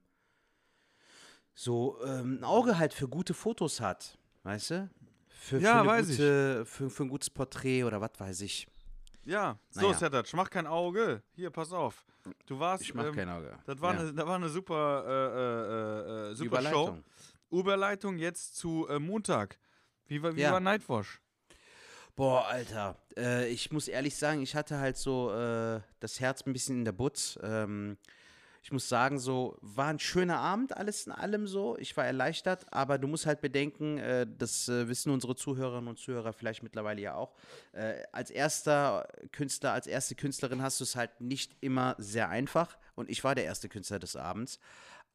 [1.54, 4.18] so ähm, ein Auge halt für gute Fotos hat.
[4.44, 4.90] Weißt du?
[5.30, 6.18] Für, Ja, für, weiß ich.
[6.18, 8.68] gute, für, für ein gutes Porträt oder was weiß ich.
[9.26, 9.94] Ja, so, Naja.
[9.94, 11.22] Sertac, mach kein Auge.
[11.36, 12.04] Hier, pass auf.
[12.46, 12.84] Du warst.
[12.84, 13.58] Ich mach ähm, kein Auge.
[13.66, 14.00] Das war, Ja.
[14.02, 16.68] eine, das war eine super, äh, äh, äh, super Show.
[16.70, 17.04] Überleitung.
[17.52, 19.58] Überleitung jetzt zu äh, Montag.
[20.08, 20.52] Wie war, wie Ja.
[20.52, 21.22] war Nightwash?
[22.16, 22.98] Boah, Alter.
[23.18, 26.86] Äh, ich muss ehrlich sagen, ich hatte halt so äh, das Herz ein bisschen in
[26.86, 27.38] der Butz.
[27.42, 27.98] Ähm,
[28.62, 31.78] ich muss sagen, so war ein schöner Abend, alles in allem so.
[31.78, 35.98] Ich war erleichtert, aber du musst halt bedenken, äh, das äh, wissen unsere Zuhörerinnen und
[35.98, 37.34] Zuhörer vielleicht mittlerweile ja auch.
[37.72, 42.78] Äh, als erster Künstler, als erste Künstlerin hast du es halt nicht immer sehr einfach.
[42.96, 44.60] Und ich war der erste Künstler des Abends.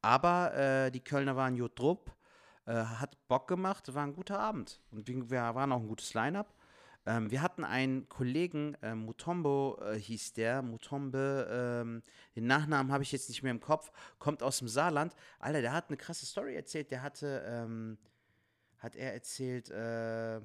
[0.01, 2.13] Aber äh, die Kölner waren Jodrup,
[2.67, 4.81] äh, hat Bock gemacht, war ein guter Abend.
[4.91, 6.55] Und wir wir waren auch ein gutes Line-Up.
[7.07, 12.03] Ähm, wir hatten einen Kollegen, äh, Mutombo äh, hieß der, Mutombe, ähm,
[12.35, 15.15] den Nachnamen habe ich jetzt nicht mehr im Kopf, kommt aus dem Saarland.
[15.39, 16.91] Alter, der hat eine krasse Story erzählt.
[16.91, 17.99] Der hatte, ähm,
[18.79, 20.41] hat er erzählt, äh,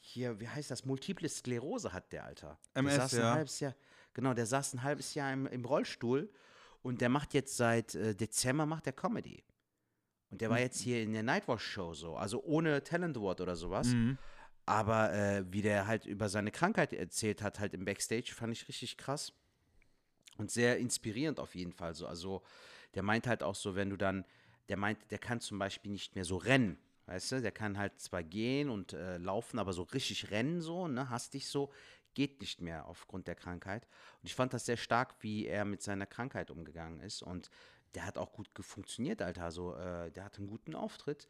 [0.00, 2.58] hier, wie heißt das, Multiple Sklerose hat der, Alter.
[2.74, 3.28] MS, der saß ja.
[3.30, 3.74] ein halbes Jahr,
[4.12, 6.30] genau, der saß ein halbes Jahr im, im Rollstuhl
[6.82, 9.44] und der macht jetzt seit äh, Dezember macht der Comedy.
[10.30, 10.64] Und der war Hm.
[10.64, 13.88] jetzt hier in der Nightwatch-Show so, also ohne Talent Award oder sowas.
[13.88, 14.18] Mhm.
[14.66, 18.66] Aber äh, wie der halt über seine Krankheit erzählt hat, halt im Backstage, fand ich
[18.68, 19.32] richtig krass.
[20.38, 21.94] Und sehr inspirierend auf jeden Fall.
[21.94, 22.06] So.
[22.06, 22.42] Also
[22.94, 24.24] der meint halt auch so, wenn du dann,
[24.68, 26.78] der meint, der kann zum Beispiel nicht mehr so rennen.
[27.06, 30.88] Weißt du, der kann halt zwar gehen und äh, laufen, aber so richtig rennen, so,
[30.88, 31.70] ne, hastig so,
[32.14, 33.86] geht nicht mehr aufgrund der Krankheit.
[34.22, 37.22] Und ich fand das sehr stark, wie er mit seiner Krankheit umgegangen ist.
[37.22, 37.50] Und
[37.94, 39.44] der hat auch gut funktioniert, Alter.
[39.44, 41.28] Also, äh, der hatte einen guten Auftritt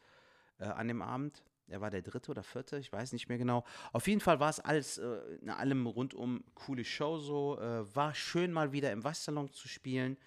[0.59, 1.43] äh, an dem Abend.
[1.69, 3.65] Er war der dritte oder vierte, ich weiß nicht mehr genau.
[3.93, 7.59] Auf jeden Fall war es alles äh, in allem rundum coole Show so.
[7.59, 10.19] Äh, war schön mal wieder im Waschsalon zu spielen.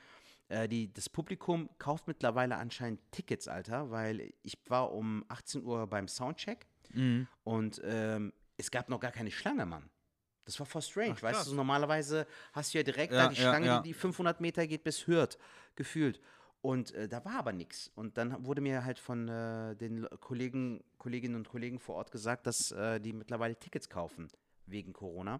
[0.50, 5.88] Äh, die, das Publikum kauft mittlerweile anscheinend Tickets, Alter, weil ich war um 18 Uhr
[5.88, 7.28] beim Soundcheck Mhm.
[7.43, 9.89] und ähm, es gab noch gar keine Schlange, Mann.
[10.45, 13.28] Das war voll strange, Ach, weißt du, so normalerweise hast du ja direkt Ja, da
[13.28, 13.80] die ja, Schlange, ja.
[13.82, 15.38] Die, die 500 Meter geht bis Hürth,
[15.76, 16.21] gefühlt.
[16.68, 17.90] Und äh, da war aber nichts.
[17.96, 22.12] Und dann wurde mir halt von äh, den Le- Kollegen, Kolleginnen und Kollegen vor Ort
[22.12, 24.28] gesagt, dass äh, die mittlerweile Tickets kaufen
[24.66, 25.40] wegen Corona.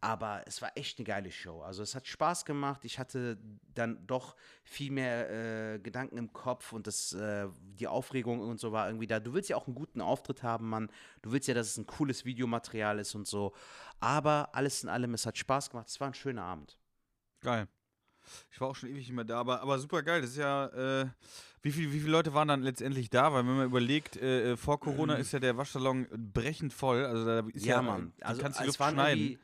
[0.00, 1.60] Aber es war echt eine geile Show.
[1.60, 2.86] Also es hat Spaß gemacht.
[2.86, 3.36] Ich hatte
[3.74, 8.72] dann doch viel mehr äh, Gedanken im Kopf und das, äh, die Aufregung und so
[8.72, 9.20] war irgendwie da.
[9.20, 10.88] Du willst ja auch einen guten Auftritt haben, Mann.
[11.20, 13.52] Du willst ja, dass es ein cooles Videomaterial ist und so.
[14.00, 15.88] Aber alles in allem, es hat Spaß gemacht.
[15.88, 16.78] Es war ein schöner Abend.
[17.42, 17.68] Geil.
[18.52, 20.20] Ich war auch schon ewig nicht mehr da, aber, aber super geil.
[20.20, 20.66] Das ist ja,
[21.02, 21.06] äh,
[21.62, 23.32] wie, viel, wie viele Leute waren dann letztendlich da?
[23.32, 27.04] Weil wenn man überlegt, äh, äh, vor Corona ist ja der Waschsalon brechend voll.
[27.04, 28.12] Also da ist ja, Ja, Mann.
[28.18, 29.38] Du Also kannst die es Luft schneiden.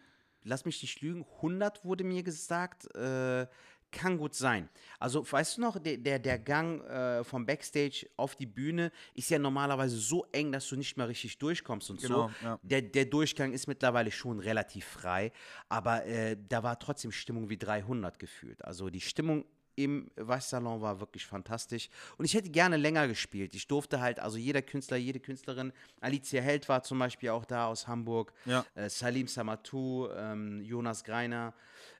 [0.44, 2.92] lass mich nicht lügen, 100 wurde mir gesagt.
[2.94, 3.46] Äh,
[3.90, 4.68] kann gut sein.
[4.98, 9.30] Also, weißt du noch, der, der, der Gang äh, vom Backstage auf die Bühne ist
[9.30, 12.46] ja normalerweise so eng, dass du nicht mehr richtig durchkommst und Genau, so.
[12.46, 12.58] ja.
[12.62, 15.32] Der, der Durchgang ist mittlerweile schon relativ frei,
[15.68, 18.64] aber äh, da war trotzdem Stimmung wie 300 gefühlt.
[18.64, 19.44] Also die Stimmung
[19.76, 21.88] im Waschsalon war wirklich fantastisch.
[22.16, 23.54] Und ich hätte gerne länger gespielt.
[23.54, 27.68] Ich durfte halt, also jeder Künstler, jede Künstlerin, Alicia Held war zum Beispiel auch da
[27.68, 28.64] aus Hamburg, Ja.
[28.74, 31.54] äh, Salim Samatou, ähm, Jonas Greiner.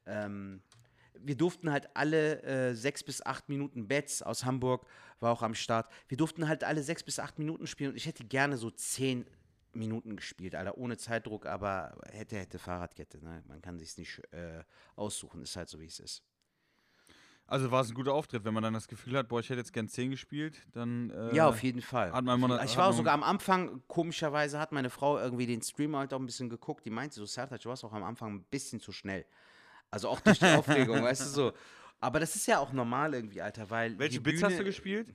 [0.07, 0.61] Ähm,
[1.23, 4.87] wir durften halt alle äh, sechs bis acht Minuten Betts aus Hamburg
[5.21, 5.89] war auch am Start.
[6.09, 9.27] Wir durften halt alle sechs bis acht Minuten spielen und ich hätte gerne so zehn
[9.73, 13.43] Minuten gespielt, Alter, ohne Zeitdruck, aber hätte, hätte Fahrradkette, ne?
[13.47, 14.63] Man kann sich's nicht äh,
[14.97, 16.23] aussuchen, ist halt so, wie es ist.
[17.47, 19.61] Also war es ein guter Auftritt, wenn man dann das Gefühl hat, boah, ich hätte
[19.61, 21.09] jetzt gern 10 gespielt, dann.
[21.11, 22.13] Äh, Ja, auf jeden Fall.
[22.13, 25.97] hat man mal- ich war sogar am Anfang, komischerweise hat meine Frau irgendwie den Stream
[25.97, 26.85] halt auch ein bisschen geguckt.
[26.85, 29.25] Die meinte so, Sertac, du warst auch am Anfang ein bisschen zu schnell.
[29.91, 31.53] Also auch durch die Aufregung, weißt du so.
[32.01, 33.99] Aber das ist ja auch normal irgendwie, Alter, weil.
[33.99, 35.15] Welche Bits Bühne, hast du gespielt?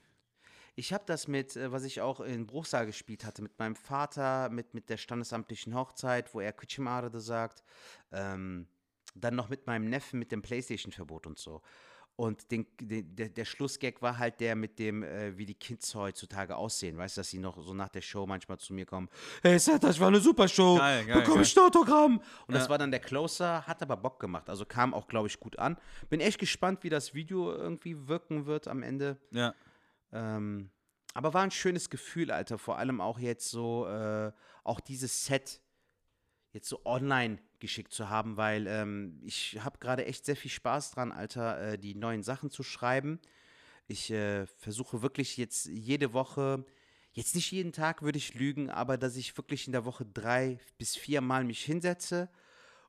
[0.75, 4.49] Ich habe das mit, äh, was ich auch in Bruchsal gespielt hatte, mit meinem Vater,
[4.49, 7.63] mit, mit der standesamtlichen Hochzeit, wo er Kuchimarade sagt.
[8.11, 8.67] Ähm,
[9.15, 11.61] dann noch mit meinem Neffen, mit dem Playstation-Verbot und so.
[12.15, 15.95] Und den, den, der, der Schlussgag war halt der mit dem, äh, wie die Kids
[15.95, 16.95] heutzutage aussehen.
[16.95, 19.09] Weißt du, dass sie noch so nach der Show manchmal zu mir kommen:
[19.41, 20.77] Hey, Seth, das war eine super Show.
[20.77, 21.43] Geil, geil, Bekomme geil.
[21.43, 22.21] ich ein Autogramm?
[22.45, 22.69] Und das Ja.
[22.69, 24.47] war dann der Closer, hat aber Bock gemacht.
[24.47, 25.75] Also kam auch, glaube ich, gut an.
[26.11, 29.17] Bin echt gespannt, wie das Video irgendwie wirken wird am Ende.
[29.31, 29.55] Ja.
[30.11, 30.69] Ähm,
[31.15, 32.59] aber war ein schönes Gefühl, Alter.
[32.59, 34.31] Vor allem auch jetzt so, äh,
[34.63, 35.61] auch dieses Set
[36.51, 40.91] jetzt so online geschickt zu haben, weil ähm, ich habe gerade echt sehr viel Spaß
[40.91, 43.19] dran, Alter, äh, die neuen Sachen zu schreiben.
[43.87, 46.65] Ich äh, versuche wirklich jetzt jede Woche,
[47.13, 50.59] jetzt nicht jeden Tag würde ich lügen, aber dass ich wirklich in der Woche drei
[50.77, 52.29] bis vier Mal mich hinsetze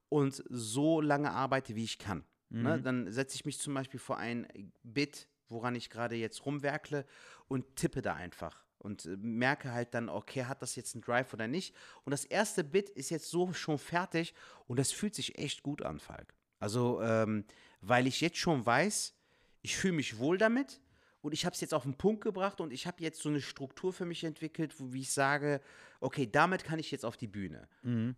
[0.08, 2.24] und so lange arbeite, wie ich kann.
[2.50, 2.82] Ne?
[2.82, 7.06] Dann setze ich mich zum Beispiel vor ein Bit, woran ich gerade jetzt rumwerkle
[7.46, 11.32] und tippe da einfach und äh, merke halt dann, okay, hat das jetzt einen Drive
[11.32, 11.74] oder nicht?
[12.04, 14.34] Und das erste Bit ist jetzt so schon fertig
[14.66, 16.34] und das fühlt sich echt gut an, Falk.
[16.60, 17.44] Also, ähm,
[17.80, 19.14] weil ich jetzt schon weiß,
[19.62, 20.80] ich fühle mich wohl damit
[21.22, 23.40] und ich habe es jetzt auf den Punkt gebracht und ich habe jetzt so eine
[23.40, 25.60] Struktur für mich entwickelt, wo wie ich sage,
[26.00, 27.66] okay, damit kann ich jetzt auf die Bühne.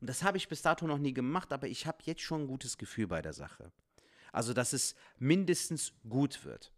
[0.00, 2.46] Und das habe ich bis dato noch nie gemacht, aber ich habe jetzt schon ein
[2.48, 3.70] gutes Gefühl bei der Sache.
[4.32, 6.72] Also, dass es mindestens gut wird.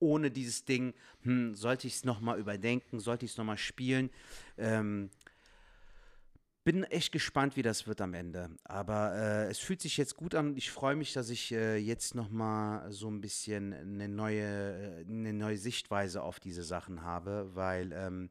[0.00, 4.10] Ohne dieses Ding, hm, sollte ich es nochmal überdenken, sollte ich es nochmal spielen.
[4.58, 5.10] Ähm,
[6.64, 8.50] bin echt gespannt, wie das wird am Ende.
[8.64, 10.56] Aber äh, es fühlt sich jetzt gut an.
[10.56, 15.32] Ich freue mich, dass ich äh, jetzt nochmal so ein bisschen eine neue, äh, eine
[15.32, 18.30] neue Sichtweise auf diese Sachen habe, weil ähm,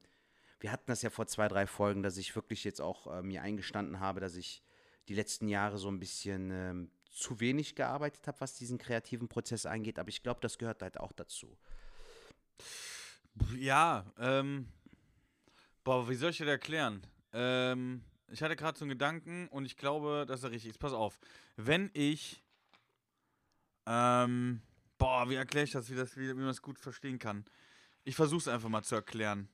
[0.59, 3.41] wir hatten das ja vor zwei, drei Folgen, dass ich wirklich jetzt auch äh, mir
[3.41, 4.61] eingestanden habe, dass ich
[5.07, 9.65] die letzten Jahre so ein bisschen ähm, zu wenig gearbeitet habe, was diesen kreativen Prozess
[9.65, 9.99] angeht.
[9.99, 11.57] Aber ich glaube, das gehört halt auch dazu.
[13.55, 14.67] Ja, ähm.
[15.83, 17.05] Boah, wie soll ich das erklären?
[17.33, 20.79] Ähm, ich hatte gerade so einen Gedanken und ich glaube, dass er richtig ist.
[20.79, 21.19] Pass auf.
[21.55, 22.43] Wenn ich.
[23.85, 24.61] Ähm.
[24.97, 27.45] Boah, wie erkläre ich das, wie, das, wie, wie man das gut verstehen kann?
[28.03, 29.47] Ich versuche es einfach mal zu erklären.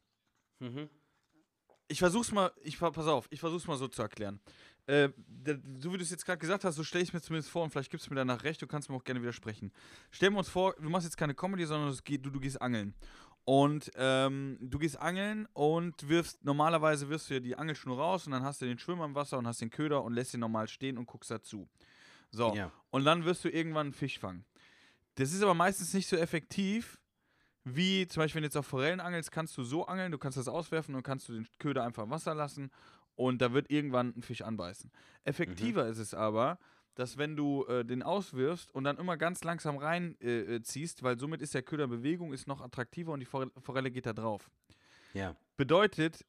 [1.88, 4.40] Ich versuch's mal, ich pass auf, ich versuch's mal so zu erklären.
[4.88, 5.10] Äh,
[5.80, 7.72] so wie du es jetzt gerade gesagt hast, so stelle ich mir zumindest vor und
[7.72, 9.72] vielleicht gibst du mir danach recht, du kannst mir auch gerne widersprechen.
[10.12, 12.62] Stellen wir uns vor, du machst jetzt keine Comedy, sondern es geht, du, du gehst
[12.62, 12.94] angeln.
[13.46, 18.32] Und ähm, du gehst angeln und wirfst, normalerweise wirfst du ja die Angelschnur raus und
[18.32, 20.68] dann hast du den Schwimmer im Wasser und hast den Köder und lässt ihn normal
[20.68, 21.68] stehen und guckst dazu.
[22.32, 22.72] So, Ja.
[22.90, 24.46] und dann wirst du irgendwann einen Fisch fangen.
[25.16, 27.00] Das ist aber meistens nicht so effektiv,
[27.64, 30.38] wie zum Beispiel, wenn du jetzt auf Forellen angelst, kannst du so angeln, du kannst
[30.38, 32.72] das auswerfen und kannst du den Köder einfach im Wasser lassen
[33.16, 34.92] und da wird irgendwann ein Fisch anbeißen.
[35.24, 36.60] Effektiver ist es aber,
[36.96, 41.20] dass wenn du äh, den auswirfst und dann immer ganz langsam rein äh, äh, weil
[41.20, 44.50] somit ist der Köder Bewegung, ist noch attraktiver und die Forelle, geht da drauf.
[45.14, 45.36] Ja.
[45.58, 46.26] Bedeutet,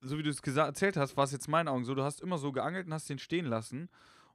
[0.00, 2.20] so wie du es erzählt hast, war es jetzt in meinen Augen so, du hast
[2.20, 3.88] immer so geangelt und hast den stehen lassen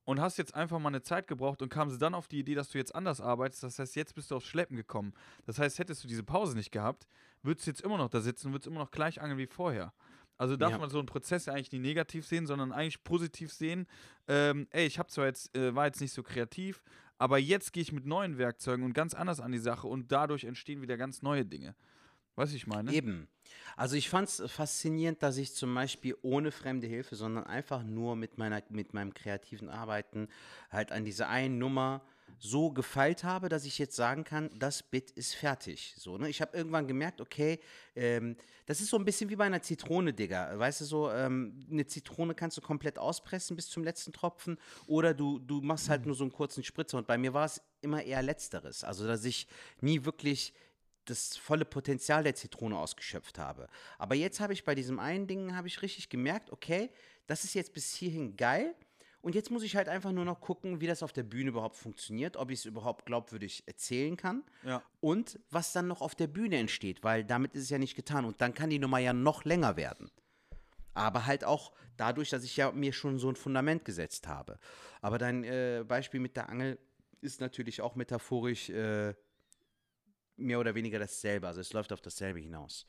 [0.05, 2.69] und hast jetzt einfach mal eine Zeit gebraucht und kamst dann auf die Idee, dass
[2.69, 3.63] du jetzt anders arbeitest.
[3.63, 5.13] Das heißt, jetzt bist du aufs Schleppen gekommen.
[5.45, 7.07] Das heißt, hättest du diese Pause nicht gehabt,
[7.43, 9.93] würdest du jetzt immer noch da sitzen und würdest immer noch gleich angeln wie vorher.
[10.37, 10.77] Also darf Ja.
[10.77, 13.87] man so einen Prozess ja eigentlich nie negativ sehen, sondern eigentlich positiv sehen.
[14.27, 16.83] Ähm, ey, ich habe zwar jetzt, äh, war jetzt nicht so kreativ,
[17.17, 20.43] aber jetzt gehe ich mit neuen Werkzeugen und ganz anders an die Sache und dadurch
[20.43, 21.75] entstehen wieder ganz neue Dinge.
[22.35, 22.93] Weißt du, wie ich meine?
[22.93, 23.27] Eben.
[23.75, 28.15] Also ich fand es faszinierend, dass ich zum Beispiel ohne fremde Hilfe, sondern einfach nur
[28.15, 30.27] mit, meiner, mit meinem kreativen Arbeiten
[30.69, 32.03] halt an dieser einen Nummer
[32.39, 35.95] so gefeilt habe, dass ich jetzt sagen kann, das Bit ist fertig.
[35.97, 36.29] So, ne?
[36.29, 37.59] Ich habe irgendwann gemerkt, okay,
[37.95, 38.35] ähm,
[38.65, 40.57] das ist so ein bisschen wie bei einer Zitrone, Digga.
[40.57, 45.13] Weißt du so, ähm, eine Zitrone kannst du komplett auspressen bis zum letzten Tropfen oder
[45.13, 46.97] du, du machst halt nur so einen kurzen Spritzer.
[46.97, 48.83] Und bei mir war es immer eher letzteres.
[48.83, 49.47] Also, dass ich
[49.81, 50.53] nie wirklich
[51.05, 53.67] das volle Potenzial der Zitrone ausgeschöpft habe.
[53.97, 56.89] Aber jetzt habe ich bei diesem einen Ding habe ich richtig gemerkt, okay,
[57.27, 58.75] das ist jetzt bis hierhin geil.
[59.27, 61.75] Und jetzt muss ich halt einfach nur noch gucken, wie das auf der Bühne überhaupt
[61.75, 64.81] funktioniert, ob ich es überhaupt glaubwürdig erzählen kann Ja.
[65.01, 68.23] und was dann noch auf der Bühne entsteht, weil damit ist es ja nicht getan.
[68.23, 70.09] Und dann kann die Nummer ja noch länger werden.
[70.93, 74.59] Aber halt auch dadurch, dass ich ja mir schon so ein Fundament gesetzt habe.
[75.01, 76.79] Aber dein äh, Beispiel mit der Angel
[77.19, 79.13] ist natürlich auch metaphorisch äh,
[80.37, 81.47] mehr oder weniger dasselbe.
[81.47, 82.85] Also es läuft auf dasselbe hinaus.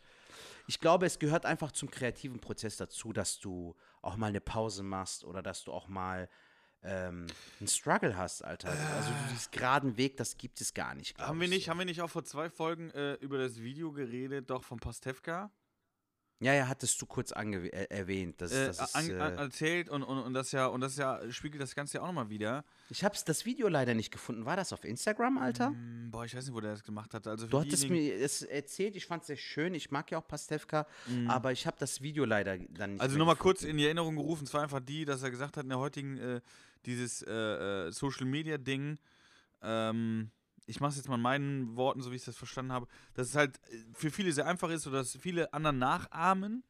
[0.66, 4.82] Ich glaube, es gehört einfach zum kreativen Prozess dazu, dass du auch mal eine Pause
[4.82, 6.28] machst oder dass du auch mal
[6.82, 7.26] ähm,
[7.58, 8.68] einen Struggle hast, Alter.
[8.68, 11.18] Also diesen geraden Weg, das gibt es gar nicht.
[11.18, 11.70] Haben wir ich nicht, so.
[11.70, 15.50] haben wir nicht auch vor zwei Folgen äh, über das Video geredet, doch von Pastewka?
[16.40, 18.40] Ja, ja, hattest du kurz ange äh, erwähnt.
[18.40, 20.96] Das, Äh, das ist, an, an, äh, erzählt und, und, und das ja, und das
[20.96, 22.64] ja, spiegelt das Ganze ja auch nochmal wieder.
[22.90, 24.44] ich habe das Video leider nicht gefunden.
[24.44, 25.68] War das auf Instagram, Alter?
[25.70, 27.26] Hm, boah, ich weiß nicht, wo der das gemacht hat.
[27.26, 29.74] Also Du hattest mir es erzählt, ich fand es sehr schön.
[29.74, 30.86] Ich mag ja auch Pastewka,
[31.26, 34.44] aber ich habe das Video leider dann nicht Also nochmal kurz in die Erinnerung gerufen,
[34.44, 36.40] es war einfach die, dass er gesagt hat, in der heutigen, äh,
[36.86, 38.98] dieses äh, Social Media Ding,
[39.62, 40.30] ähm,
[40.68, 43.28] ich mache es jetzt mal in meinen Worten, so wie ich das verstanden habe, dass
[43.28, 46.62] es halt äh, für viele sehr einfach ist oder dass viele anderen nachahmen,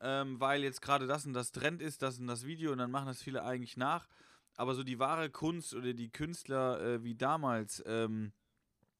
[0.00, 2.90] ähm, weil jetzt gerade das und das Trend ist, das und das Video und dann
[2.90, 4.08] machen das viele eigentlich nach.
[4.56, 8.32] Aber so die wahre Kunst oder die Künstler äh, wie damals, ähm,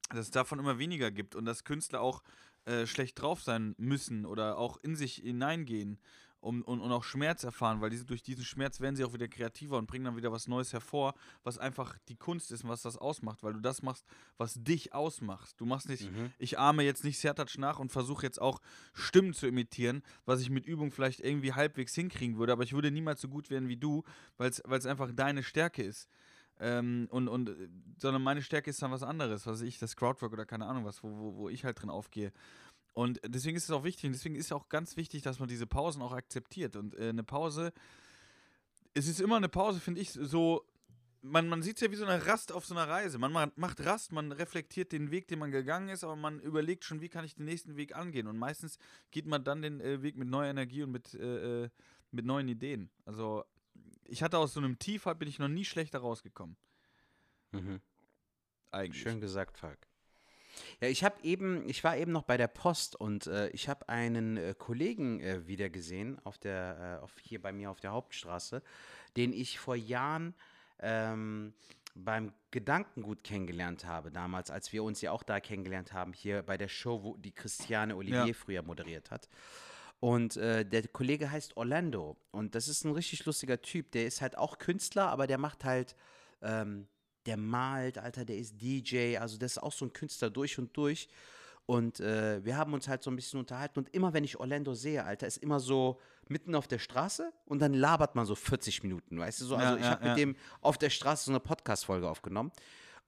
[0.09, 2.21] dass es davon immer weniger gibt und dass Künstler auch
[2.65, 5.99] äh, schlecht drauf sein müssen oder auch in sich hineingehen
[6.45, 9.27] um, und, und auch Schmerz erfahren, weil diese, durch diesen Schmerz werden sie auch wieder
[9.27, 12.81] kreativer und bringen dann wieder was Neues hervor, was einfach die Kunst ist und was
[12.83, 14.05] das ausmacht, weil du das machst,
[14.37, 15.59] was dich ausmacht.
[15.59, 16.31] Du machst nicht, Mhm.
[16.37, 18.61] ich ahme jetzt nicht Sertac nach und versuche jetzt auch
[18.93, 22.91] Stimmen zu imitieren, was ich mit Übung vielleicht irgendwie halbwegs hinkriegen würde, aber ich würde
[22.91, 24.03] niemals so gut werden wie du,
[24.37, 26.07] weil es einfach deine Stärke ist.
[26.57, 30.31] Ähm, und, und, äh, sondern meine Stärke ist dann was anderes, was ich, das Crowdwork
[30.31, 32.31] oder keine Ahnung was, wo, wo, wo ich halt drin aufgehe.
[32.95, 35.49] Und deswegen ist es auch wichtig, und deswegen ist es auch ganz wichtig, dass man
[35.49, 36.77] diese Pausen auch akzeptiert.
[36.77, 37.73] Und äh, eine Pause,
[38.93, 40.65] es ist immer eine Pause, finde ich, so,
[41.21, 43.17] man, man sieht es ja wie so eine Rast auf so einer Reise.
[43.17, 46.85] Man ma- macht Rast, man reflektiert den Weg, den man gegangen ist, aber man überlegt
[46.85, 48.27] schon, wie kann ich den nächsten Weg angehen.
[48.27, 48.77] Und meistens
[49.11, 51.69] geht man dann den äh, Weg mit neuer Energie und mit, äh, äh,
[52.11, 52.89] mit neuen Ideen.
[53.03, 53.43] Also
[54.05, 56.55] ich hatte aus so einem Tief, halt bin ich noch nie schlechter rausgekommen.
[57.51, 57.81] Mhm.
[58.71, 59.01] Eigentlich.
[59.01, 59.85] Schön gesagt, Falk.
[60.81, 63.89] Ja, ich habe eben, ich war eben noch bei der Post und äh, ich habe
[63.89, 67.91] einen äh, Kollegen äh, wieder gesehen auf der, äh, auf, hier bei mir auf der
[67.91, 68.61] Hauptstraße,
[69.17, 70.33] den ich vor Jahren
[70.79, 71.53] ähm,
[71.95, 76.57] beim Gedankengut kennengelernt habe, damals, als wir uns ja auch da kennengelernt haben, hier bei
[76.57, 78.33] der Show, wo die Christiane Olivier Ja.
[78.33, 79.29] früher moderiert hat.
[80.01, 82.17] Und äh, der Kollege heißt Orlando.
[82.31, 83.91] Und das ist ein richtig lustiger Typ.
[83.91, 85.95] Der ist halt auch Künstler, aber der macht halt,
[86.41, 86.87] ähm,
[87.25, 89.17] der malt, Alter, der ist DJ.
[89.17, 91.07] Also das ist auch so ein Künstler durch und durch.
[91.65, 93.79] Und äh, wir haben uns halt so ein bisschen unterhalten.
[93.79, 97.59] Und immer, wenn ich Orlando sehe, Alter, ist immer so mitten auf der Straße und
[97.59, 99.55] dann labert man so 40 Minuten, weißt du so.
[99.55, 100.15] Also Ja, ich ja, habe mit ja.
[100.15, 102.51] dem auf der Straße so eine Podcast-Folge aufgenommen.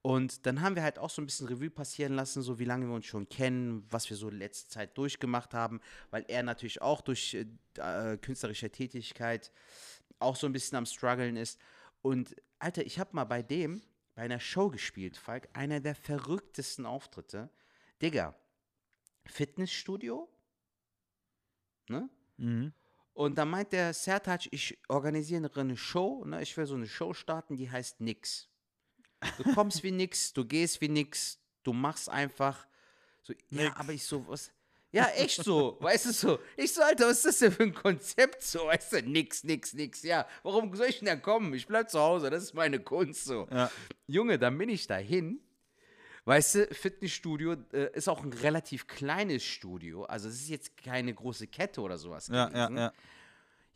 [0.02, 2.86] Und dann haben wir halt auch so ein bisschen Revue passieren lassen, so wie lange
[2.86, 7.00] wir uns schon kennen, was wir so letzte Zeit durchgemacht haben, weil er natürlich auch
[7.00, 7.46] durch äh,
[7.78, 9.52] äh, künstlerische Tätigkeit
[10.20, 11.60] auch so ein bisschen am struggeln ist.
[12.00, 13.82] Und Alter, ich habe mal bei dem,
[14.18, 17.50] bei einer Show gespielt, Falk, einer der verrücktesten Auftritte.
[18.02, 18.34] Digga,
[19.26, 20.28] Fitnessstudio,
[21.88, 22.10] ne?
[22.36, 22.72] Mhm.
[23.12, 26.42] Und dann meint der Sertac, ich organisiere eine Show, ne?
[26.42, 28.48] ich will so eine Show starten, die heißt Nix.
[29.36, 32.66] Du kommst wie nix, du gehst wie nix, du machst einfach
[33.22, 33.76] so, ja, Nix.
[33.76, 34.50] aber ich so, was?
[34.98, 36.38] Ja, echt so, weißt du so.
[36.56, 39.72] Ich so, Alter, was ist das denn für ein Konzept so, weißt du, nix, nix,
[39.74, 40.26] nix, ja.
[40.42, 41.52] Warum soll ich denn da kommen?
[41.54, 43.46] Ich bleib zu Hause, das ist meine Kunst so.
[43.50, 43.70] Ja.
[44.06, 45.40] Junge, dann bin ich dahin.
[46.24, 50.04] Weißt du, Fitnessstudio äh, ist auch ein relativ kleines Studio.
[50.04, 52.76] Also es ist jetzt keine große Kette oder sowas Ja, ja, gewesen.
[52.76, 52.92] ja.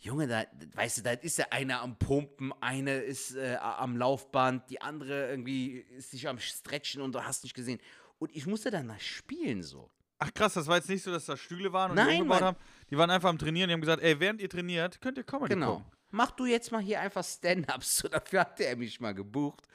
[0.00, 4.68] Junge, da, weißt du, da ist ja einer am Pumpen, eine ist äh, am Laufband,
[4.68, 7.78] die andere irgendwie ist sich am Stretchen und du hast nicht gesehen.
[8.18, 9.88] Und ich musste dann da spielen so.
[10.24, 12.42] Ach krass, das war jetzt nicht so, dass da Stühle waren und Nein, die umgebaut
[12.42, 12.56] haben.
[12.90, 15.54] Die waren einfach am Trainieren, die haben gesagt, ey, während ihr trainiert, könnt ihr Comedy
[15.54, 15.76] Genau.
[15.78, 15.92] gucken.
[16.10, 17.96] Mach du jetzt mal hier einfach Stand-Ups.
[18.02, 19.66] So, dafür hatte er mich mal gebucht.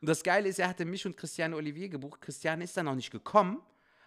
[0.00, 2.20] Und das Geile ist, er hatte mich und Christiane Olivier gebucht.
[2.20, 3.62] Christiane ist dann noch nicht gekommen.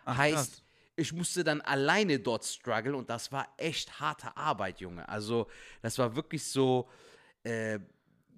[0.06, 0.64] heißt, krass.
[0.96, 5.08] ich musste dann alleine dort strugglen und das war echt harte Arbeit, Junge.
[5.10, 5.48] Also,
[5.82, 6.88] das war wirklich so.
[7.44, 7.80] Äh,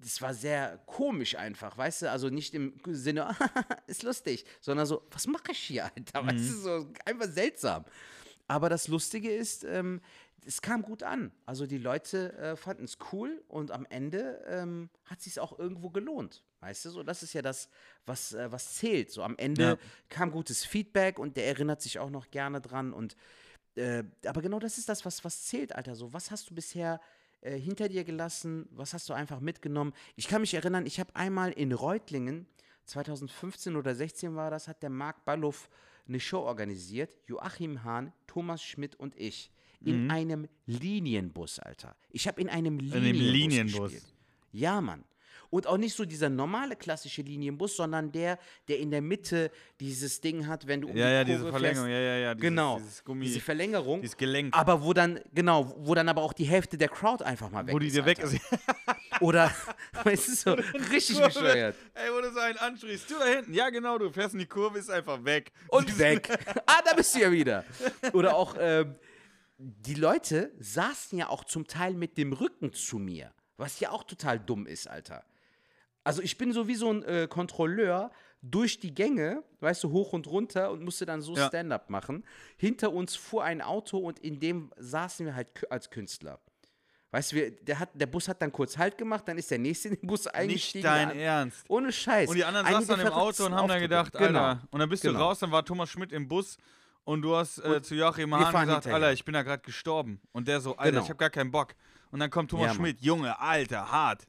[0.02, 2.12] das war sehr komisch einfach, weißt du?
[2.12, 3.36] Also nicht im Sinne,
[3.88, 6.26] ist lustig, sondern so, was mache ich hier, Alter?
[6.26, 7.86] Weißt du, so einfach seltsam.
[8.48, 10.02] Aber das Lustige ist, ähm,
[10.46, 11.32] es kam gut an.
[11.46, 15.90] Also die Leute äh, fanden es cool und am Ende ähm, hat sich auch irgendwo
[15.92, 16.44] gelohnt.
[16.62, 17.70] Weißt du, so das ist ja das,
[18.06, 19.12] was, äh, was zählt.
[19.12, 19.78] So am Ende Ja.
[20.10, 22.92] kam gutes Feedback und der erinnert sich auch noch gerne dran.
[22.92, 23.16] Und
[23.76, 25.96] äh, aber genau das ist das, was, was zählt, Alter.
[25.96, 27.00] So, was hast du bisher
[27.42, 28.68] äh, hinter dir gelassen?
[28.72, 29.94] Was hast du einfach mitgenommen?
[30.16, 32.48] Ich kann mich erinnern, ich habe einmal in Reutlingen,
[32.86, 35.70] 2015 oder 16 war das, hat der Marc Balluff
[36.08, 37.16] eine Show organisiert.
[37.28, 39.52] Joachim Hahn, Thomas Schmidt und ich.
[39.84, 41.96] In einem Linienbus, Alter.
[42.12, 43.92] Ich habe in einem Linienbus, Linienbus.
[43.92, 44.14] gespielt.
[44.52, 45.04] Ja, Mann.
[45.52, 50.20] Und auch nicht so dieser normale klassische Linienbus, sondern der, der in der Mitte dieses
[50.22, 52.02] Ding hat, wenn du um Ja, die ja, Kurve diese Verlängerung, fährst.
[52.04, 52.34] ja, ja, ja.
[52.34, 52.78] Dieses, genau.
[52.80, 54.02] Dieses Gummi, diese Verlängerung.
[54.02, 57.52] dieses Gelenk, Aber wo dann, genau, wo dann aber auch die Hälfte der Crowd einfach
[57.52, 57.96] mal weg wo die ist.
[57.98, 58.40] dir weg ist.
[59.20, 59.54] Oder,
[60.04, 60.52] weißt du, so
[60.92, 61.76] richtig bescheuert.
[61.94, 63.12] Ey, wo du so einen anschrießt.
[63.12, 63.54] Du da hinten.
[63.54, 65.52] Ja, genau, du fährst in die Kurve, ist einfach weg.
[65.68, 66.30] Und weg.
[66.66, 67.66] ah, da bist du ja wieder.
[68.14, 68.96] Oder auch, ähm,
[69.58, 74.04] die Leute saßen ja auch zum Teil mit dem Rücken zu mir, was ja auch
[74.06, 75.24] total dumm ist, Alter.
[76.04, 78.12] Also ich bin so wie so ein äh, Kontrolleur
[78.42, 81.48] durch die Gänge, weißt du, hoch und runter und musste dann so Ja.
[81.48, 82.24] Stand-up machen.
[82.58, 86.40] Hinter uns fuhr ein Auto und in dem saßen wir halt als Künstler.
[87.12, 89.60] Weißt du, wir, der, hat, der Bus hat dann kurz Halt gemacht, dann ist der
[89.60, 90.84] nächste in den Bus Nicht eingestiegen.
[90.86, 91.66] dein der an- Ernst.
[91.68, 92.30] Ohne Scheiß.
[92.30, 94.40] Und die anderen Eine saßen dann im Auto und haben dann gedacht, Auftritte.
[94.42, 94.68] Alter.
[94.72, 95.20] Und dann bist du Genau.
[95.26, 96.58] raus, dann war Thomas Schmidt im Bus
[97.04, 98.96] und du hast äh, zu Joachim Hahn gesagt, hinterher.
[98.96, 100.22] Alter, ich bin da gerade gestorben.
[100.32, 101.04] Und der so, Alter, Genau.
[101.04, 101.76] ich habe gar keinen Bock.
[102.12, 102.74] Und dann kommt Thomas Ja.
[102.76, 104.26] Schmidt, Junge, Alter, hart.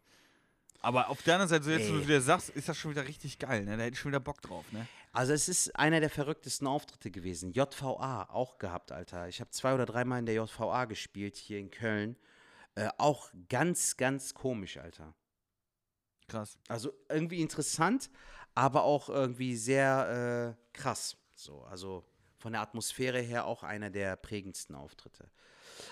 [0.82, 3.06] Aber auf der anderen Seite, so jetzt, wo du wieder sagst, ist das schon wieder
[3.06, 3.76] richtig geil, ne?
[3.76, 4.86] Da hätte ich schon wieder Bock drauf, ne?
[5.12, 7.52] Also es ist einer der verrücktesten Auftritte gewesen.
[7.52, 9.28] JVA auch gehabt, Alter.
[9.28, 12.16] Ich habe zwei oder dreimal in der JVA gespielt hier in Köln.
[12.74, 15.14] Äh, auch ganz, ganz komisch, Alter.
[16.26, 16.58] Krass.
[16.66, 18.10] Also irgendwie interessant,
[18.54, 21.16] aber auch irgendwie sehr äh, krass.
[21.34, 22.04] So, also
[22.38, 25.30] von der Atmosphäre her auch einer der prägendsten Auftritte.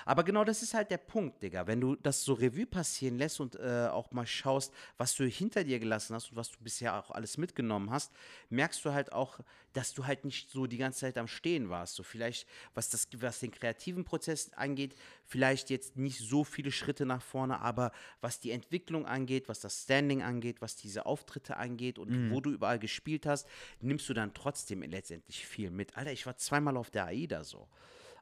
[0.05, 1.67] Aber genau das ist halt der Punkt, Digga.
[1.67, 5.65] Wenn du das so Revue passieren lässt und äh, auch mal schaust, was du hinter
[5.65, 8.13] dir gelassen hast und was du bisher auch alles mitgenommen hast,
[8.49, 9.41] merkst du halt auch,
[9.73, 11.95] dass du halt nicht so die ganze Zeit am Stehen warst.
[11.95, 17.07] So vielleicht, was, das, was den kreativen Prozess angeht, vielleicht jetzt nicht so viele Schritte
[17.07, 21.99] nach vorne, aber was die Entwicklung angeht, was das Standing angeht, was diese Auftritte angeht
[21.99, 23.47] und wo du überall gespielt hast,
[23.81, 25.97] nimmst du dann trotzdem letztendlich viel mit.
[25.97, 27.69] Alter, ich war zweimal auf der AIDA so.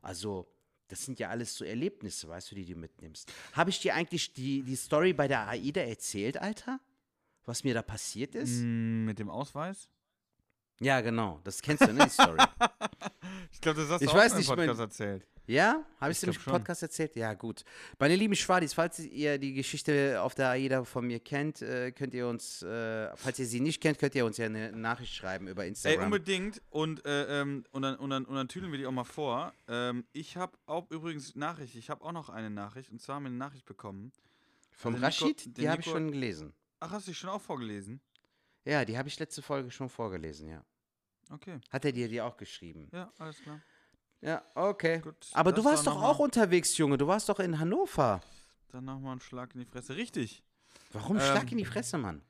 [0.03, 0.47] Also,
[0.89, 3.33] das sind ja alles so Erlebnisse, weißt du, die du mitnimmst.
[3.53, 6.81] Habe ich dir eigentlich die, die Story bei der AIDA erzählt, Alter?
[7.45, 8.61] Was mir da passiert ist?
[8.63, 9.89] Mm, mit dem Ausweis?
[10.81, 11.41] Ja, genau.
[11.45, 12.39] Das kennst du, ne, die Story.
[13.53, 15.27] Ich glaube, das hast Ich du auch weiß nicht, mein- Podcast erzählt.
[15.49, 15.83] Ja?
[16.01, 16.35] Habe ich es im.
[16.35, 17.17] Podcast erzählt?
[17.17, 17.65] Ja, gut.
[17.99, 22.13] Meine lieben Schwadis, falls ihr die Geschichte auf der AIDA von mir kennt, äh, könnt
[22.13, 25.49] ihr uns, äh, falls ihr sie nicht kennt, könnt ihr uns ja eine Nachricht schreiben
[25.49, 26.05] über Ey, Instagram.
[26.05, 26.61] unbedingt.
[26.71, 29.53] Und, äh, ähm, und, dann, und, dann, und dann tüdeln wir die auch mal vor.
[29.69, 31.75] Ähm, ich habe auch übrigens Nachricht.
[31.77, 32.91] Ich habe auch noch eine Nachricht.
[32.91, 34.13] Und zwar haben wir eine Nachricht bekommen.
[34.73, 36.53] Vom also Nico- Rashid, die der habe ich Nico- schon gelesen.
[36.81, 38.01] Ach, hast du die schon auch vorgelesen?
[38.65, 40.63] Ja, die habe ich letzte Folge schon vorgelesen, ja.
[41.31, 41.59] Okay.
[41.71, 42.89] Hat er dir die auch geschrieben?
[42.93, 43.61] Ja, alles klar.
[44.21, 44.99] Ja, okay.
[45.01, 45.15] Gut.
[45.33, 46.99] Aber du warst war doch auch unterwegs, Junge.
[46.99, 48.21] Du warst doch in Hannover.
[48.73, 49.97] Dann nochmal einen Schlag in die Fresse.
[49.97, 50.43] Richtig.
[50.93, 52.23] Warum Ähm, Schlag in die Fresse, Mann?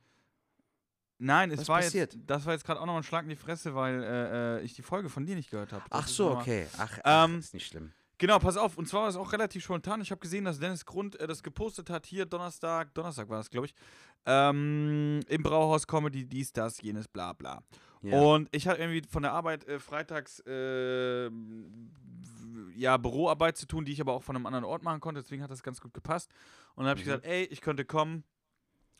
[1.21, 2.15] Nein, es Was war passiert?
[2.15, 4.63] jetzt, das war jetzt gerade auch nochmal ein Schlag in die Fresse, weil äh, äh,
[4.63, 5.85] ich die Folge von dir nicht gehört habe.
[5.91, 6.67] Ach so, okay.
[6.77, 7.93] Ach, ach Ähm, ist nicht schlimm.
[8.19, 8.77] Genau, pass auf.
[8.79, 10.01] Und zwar war es auch relativ spontan.
[10.01, 12.07] Ich habe gesehen, dass Dennis Grund äh, das gepostet hat.
[12.07, 13.75] Hier Donnerstag, Donnerstag war das, glaube ich.
[14.27, 17.63] Ähm, Im Brauhaus Comedy, dies, das, jenes, bla, bla.
[18.03, 18.21] Ja.
[18.21, 21.31] Und ich hatte irgendwie von der Arbeit äh, freitags äh,
[22.77, 25.21] ja, Büroarbeit zu tun, die ich aber auch von einem anderen Ort machen konnte.
[25.21, 26.31] Deswegen hat das ganz gut gepasst.
[26.75, 27.11] Und dann habe ich Mhm.
[27.11, 28.25] gesagt, ey, ich könnte kommen.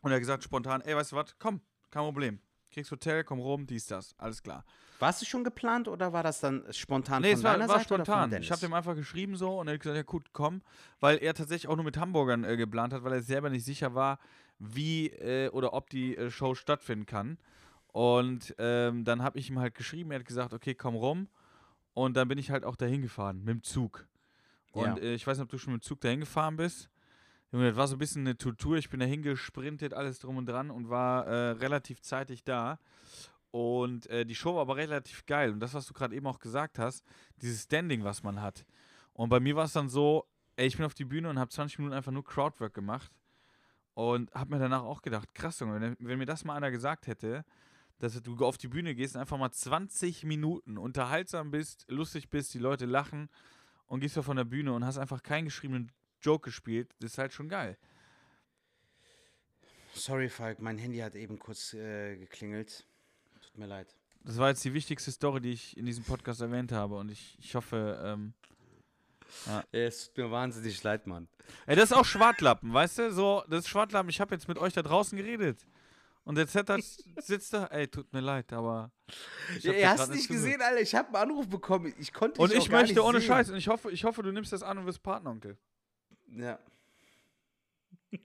[0.01, 2.39] Und er hat gesagt spontan, ey, weißt du was, komm, kein Problem.
[2.71, 4.63] Kriegst Hotel, komm rum, dies, das, alles klar.
[4.99, 7.77] Warst du schon geplant oder war das dann spontan Nee, von es war, deiner war
[7.79, 8.31] Seite spontan.
[8.33, 10.61] Ich habe dem einfach geschrieben so und er hat gesagt, ja gut, komm,
[10.99, 13.95] weil er tatsächlich auch nur mit Hamburgern äh, geplant hat, weil er selber nicht sicher
[13.95, 14.19] war,
[14.59, 17.39] wie äh, oder ob die äh, Show stattfinden kann.
[17.91, 21.27] Und ähm, dann habe ich ihm halt geschrieben, er hat gesagt, okay, komm rum.
[21.93, 24.07] Und dann bin ich halt auch dahin gefahren, mit dem Zug.
[24.71, 24.97] Und Ja.
[24.97, 26.89] äh, ich weiß nicht, ob du schon mit dem Zug dahin gefahren bist.
[27.51, 28.77] Junge, das war so ein bisschen eine Tour.
[28.77, 32.77] Ich bin dahin gesprintet, alles drum und dran und war äh, relativ zeitig da.
[33.51, 35.51] Und äh, die Show war aber relativ geil.
[35.51, 37.03] Und das, was du gerade eben auch gesagt hast,
[37.41, 38.65] dieses Standing, was man hat.
[39.13, 40.27] Und bei mir war es dann so,
[40.57, 43.11] ey, ich bin auf die Bühne und habe 20 Minuten einfach nur Crowdwork gemacht.
[43.95, 47.07] Und habe mir danach auch gedacht, krass, Junge, wenn, wenn mir das mal einer gesagt
[47.07, 47.43] hätte,
[47.99, 52.53] dass du auf die Bühne gehst und einfach mal 20 Minuten unterhaltsam bist, lustig bist,
[52.53, 53.29] die Leute lachen
[53.87, 55.91] und gehst du von der Bühne und hast einfach keinen geschriebenen
[56.21, 57.77] Joke gespielt, das ist halt schon geil.
[59.93, 62.85] Sorry, Falk, mein Handy hat eben kurz äh, geklingelt.
[63.41, 63.95] Tut mir leid.
[64.23, 67.37] Das war jetzt die wichtigste Story, die ich in diesem Podcast erwähnt habe und ich,
[67.39, 68.33] ich hoffe, ähm,
[69.71, 71.27] Es tut mir wahnsinnig leid, Mann.
[71.65, 73.11] Ey, das ist auch Schwartlappen, weißt du?
[73.11, 74.09] So, das ist Schwartlappen.
[74.09, 75.65] Ich habe jetzt mit euch da draußen geredet.
[76.29, 76.79] Und der Z hat,
[77.23, 77.65] sitzt da.
[77.71, 78.91] Ey, tut mir leid, aber.
[79.57, 80.45] ich Ja, hast nicht zugehört.
[80.45, 80.81] gesehen, Alter.
[80.81, 81.91] Ich habe einen Anruf bekommen.
[81.97, 83.27] Ich konnte Und dich ich auch gar möchte nicht ohne sehen.
[83.29, 83.49] Scheiß.
[83.49, 85.57] Und ich hoffe, ich hoffe, du nimmst das an und wirst Partneronkel.
[86.27, 86.59] Ja.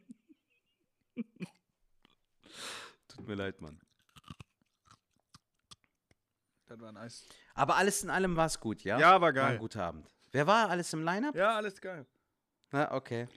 [3.09, 3.81] Tut mir leid, Mann.
[6.67, 7.25] Das war nice.
[7.55, 8.99] Aber alles in allem war es gut, ja?
[8.99, 9.53] Ja, war War geil.
[9.53, 10.07] ein guter Abend.
[10.33, 11.35] Wer war alles im Line-Up?
[11.35, 12.05] Ja, alles geil.
[12.71, 13.29] Na, okay.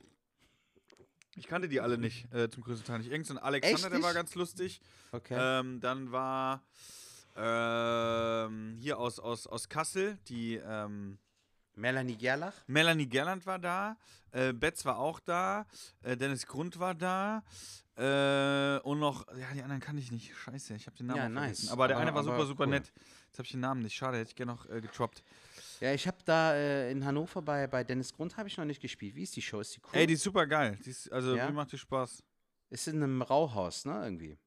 [1.38, 3.12] Ich kannte die alle nicht, äh, zum größten Teil nicht.
[3.12, 4.82] Irgend so ein Alexander, der war ganz lustig.
[5.12, 5.36] Okay.
[5.40, 6.64] Ähm, dann war
[7.36, 11.18] ähm, hier aus, aus, aus Kassel, die ähm,
[11.76, 12.54] Melanie Gerlach?
[12.66, 13.98] Melanie Gerland war da,
[14.32, 15.68] äh, Betz war auch da,
[16.02, 17.44] äh, Dennis Grund war da
[17.96, 20.36] äh, und noch, ja, die anderen kann ich nicht.
[20.36, 21.44] Scheiße, ich habe den Namen Ja, auch nice.
[21.60, 21.70] vergessen.
[21.70, 22.72] Aber der Aber- eine war super, super cool.
[22.72, 22.92] nett.
[23.28, 23.96] Jetzt habe ich den Namen nicht.
[23.96, 25.24] Schade, hätte ich gerne noch äh, getroppt.
[25.80, 28.82] Ja, ich habe da äh, in Hannover bei, bei Dennis Grund habe ich noch nicht
[28.82, 29.16] gespielt.
[29.16, 29.60] Wie ist die Show?
[29.60, 30.00] Ist die cool?
[30.00, 30.78] Ey, die ist super geil.
[30.84, 31.46] Ist, also, Ja?
[31.48, 32.24] mir macht die Spaß.
[32.70, 34.38] ist in einem Rauhaus, ne, irgendwie.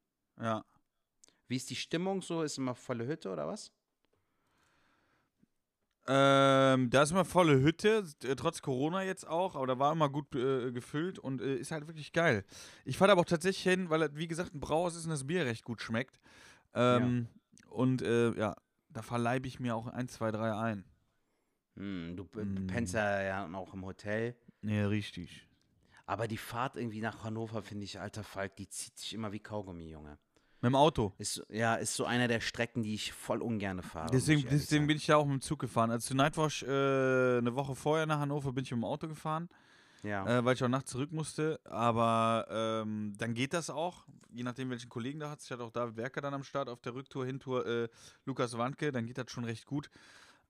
[0.41, 0.65] Ja.
[1.49, 2.43] Wie ist die Stimmung so?
[2.43, 3.73] Ist immer volle Hütte oder was?
[6.07, 10.09] Ähm, da ist immer volle Hütte, äh, trotz Corona jetzt auch, aber da war immer
[10.09, 12.45] gut äh, gefüllt und äh, ist halt wirklich geil.
[12.85, 15.27] Ich fahre aber auch tatsächlich hin, weil, das, wie gesagt, ein Brauhaus ist und das
[15.27, 16.19] Bier recht gut schmeckt.
[16.75, 17.29] Ähm,
[17.69, 18.57] Und äh, ja,
[18.89, 20.85] da verleibe ich mir auch ein, zwei, drei ein.
[21.77, 22.67] Hm, du Mm.
[22.67, 24.35] pennst ja, ja auch im Hotel.
[24.63, 25.47] Ja, richtig.
[26.07, 29.39] Aber die Fahrt irgendwie nach Hannover, finde ich, alter Falk, die zieht sich immer wie
[29.41, 30.19] Kaugummi, Junge.
[30.63, 31.15] Mit dem Auto.
[31.17, 34.11] Ist, ja, ist so einer der Strecken, die ich voll ungern fahre.
[34.11, 35.91] Deswegen, deswegen bin ich da auch mit dem Zug gefahren.
[35.91, 36.67] Also zu Nightwash äh,
[37.39, 39.49] eine Woche vorher nach Hannover bin ich mit dem Auto gefahren.
[40.03, 40.27] Ja.
[40.39, 41.61] äh, weil ich auch nachts zurück musste.
[41.65, 45.43] Aber ähm, dann geht das auch, je nachdem, welchen Kollegen da hat.
[45.43, 47.89] Ich hatte auch David Werker dann am Start auf der Rücktour, Hintour äh,
[48.25, 49.91] Lukas Wandke, dann geht das schon recht gut.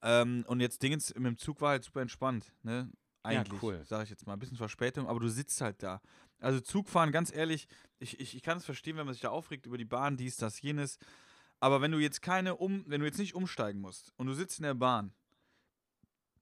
[0.02, 2.90] Ähm, und jetzt Dingens mit dem Zug war halt super entspannt, ne?
[3.22, 3.84] Eigentlich, cool.
[3.84, 4.32] sage ich jetzt mal.
[4.32, 6.00] Ein bisschen Verspätung, aber du sitzt halt da.
[6.38, 9.66] Also Zugfahren, ganz ehrlich, ich, ich, ich kann es verstehen, wenn man sich da aufregt
[9.66, 10.98] über die Bahn, dies, das, jenes.
[11.58, 14.58] Aber wenn du jetzt keine um, wenn du jetzt nicht umsteigen musst und du sitzt
[14.58, 15.12] in der Bahn,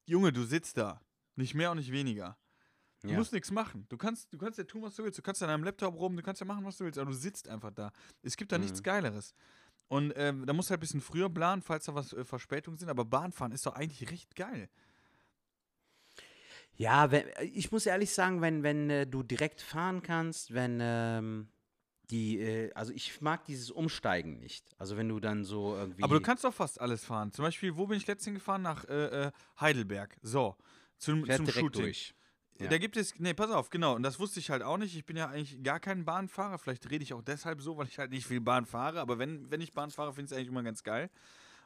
[0.06, 1.00] Junge, du sitzt da.
[1.34, 2.38] Nicht mehr und nicht weniger.
[3.02, 3.16] Du Ja.
[3.16, 3.86] musst nichts machen.
[3.88, 5.18] Du kannst, du kannst ja tun, was du willst.
[5.18, 7.16] Du kannst an deinem Laptop rum, du kannst ja machen, was du willst, aber du
[7.16, 7.92] sitzt einfach da.
[8.22, 8.84] Es gibt da nichts Mhm.
[8.84, 9.34] Geileres.
[9.88, 12.78] Und ähm, da musst du halt ein bisschen früher planen, falls da was äh, Verspätungen
[12.78, 12.90] sind.
[12.90, 14.68] Aber Bahnfahren ist doch eigentlich recht geil.
[16.76, 21.48] Ja, wenn, ich muss ehrlich sagen, wenn, wenn äh, du direkt fahren kannst, wenn ähm,
[22.10, 24.64] die, äh, also ich mag dieses Umsteigen nicht.
[24.78, 26.02] Also wenn du dann so irgendwie.
[26.02, 27.32] Aber du kannst doch fast alles fahren.
[27.32, 28.62] Zum Beispiel, wo bin ich letztens gefahren?
[28.62, 30.16] Nach äh, äh, Heidelberg.
[30.22, 30.56] So.
[30.98, 31.82] Zum, fährt zum direkt Shooting.
[31.82, 32.14] durch.
[32.60, 32.68] Ja.
[32.68, 34.96] Da gibt es, nee, pass auf, genau, und das wusste ich halt auch nicht.
[34.96, 36.58] Ich bin ja eigentlich gar kein Bahnfahrer.
[36.58, 39.00] Vielleicht rede ich auch deshalb so, weil ich halt nicht viel Bahn fahre.
[39.00, 41.10] Aber wenn, wenn ich Bahn fahre, finde ich es eigentlich immer ganz geil.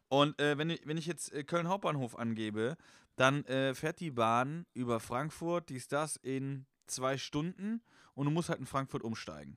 [0.08, 2.76] Und äh, wenn, ich, wenn ich jetzt äh, Köln Hauptbahnhof angebe,
[3.16, 7.82] dann äh, fährt die Bahn über Frankfurt, dies, das, in zwei Stunden
[8.14, 9.56] und du musst halt in Frankfurt umsteigen.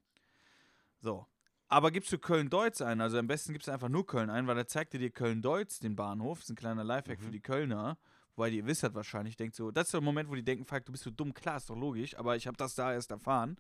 [1.01, 1.27] So.
[1.67, 4.55] Aber gibst du Köln-Deutz ein, also am besten gibst du einfach nur Köln ein, weil
[4.55, 6.37] da zeigt dir dir Köln-Deutz den Bahnhof.
[6.37, 7.97] Das ist ein kleiner Lifehack für die Kölner.
[8.37, 10.83] Die ihr wisst das wahrscheinlich, denkt so, das ist der Moment, wo die denken, fuck,
[10.85, 13.57] du bist so dumm, klar, ist doch logisch, aber ich habe das da erst erfahren.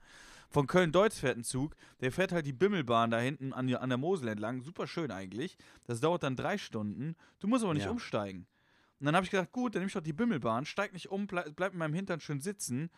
[0.49, 3.97] Von Köln-Deutz fährt ein Zug, der fährt halt die Bimmelbahn da hinten an, an der
[3.97, 5.57] Mosel entlang, super schön eigentlich.
[5.85, 7.91] Das dauert dann drei Stunden, du musst aber nicht Ja.
[7.91, 8.45] umsteigen.
[8.99, 11.25] Und dann habe ich gedacht, gut, dann nehme ich doch die Bimmelbahn, steig nicht um,
[11.27, 12.89] bleib, bleib in meinem Hintern schön sitzen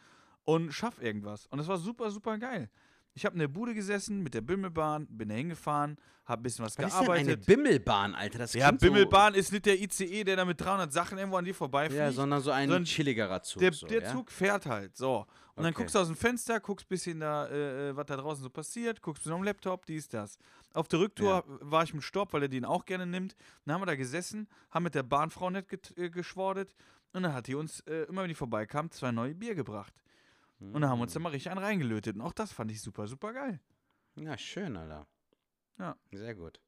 [0.46, 1.46] und schaff irgendwas.
[1.48, 2.70] Und das war super, super geil.
[3.18, 6.64] Ich habe in der Bude gesessen mit der Bimmelbahn, bin da hingefahren, habe ein bisschen
[6.64, 7.46] was, Was ist denn eine gearbeitet.
[7.48, 8.38] Bimmelbahn, Alter?
[8.40, 11.54] Das ja, Bimmelbahn ist nicht der ICE, der da mit 300 Sachen irgendwo an dir
[11.54, 12.00] So, vorbeifliegt.
[12.00, 13.60] ja, sondern so ein sondern chilligerer Zug.
[13.60, 14.12] Der, so, der ja?
[14.12, 15.26] Zug fährt halt, so.
[15.56, 15.82] Und dann Okay.
[15.82, 18.50] guckst du aus dem Fenster, guckst ein bisschen da, äh, äh, was da draußen so
[18.52, 20.38] passiert, guckst bisschen am Laptop, dies, das.
[20.74, 23.36] Auf der Rücktour war ich mit Stopp, weil er den auch gerne nimmt.
[23.66, 25.66] Dann haben wir da gesessen, haben mit der Bahnfrau nett
[25.98, 26.76] äh, geschwordet
[27.14, 29.92] und dann hat die uns, äh, immer wenn die vorbeikam, zwei neue Bier gebracht.
[30.60, 32.16] Und dann haben wir uns dann mal richtig einen reingelötet.
[32.16, 33.60] Und auch das fand ich super, super geil.
[34.16, 35.06] Ja, schön, Alter.
[35.78, 35.96] Ja.
[36.12, 36.60] Sehr gut.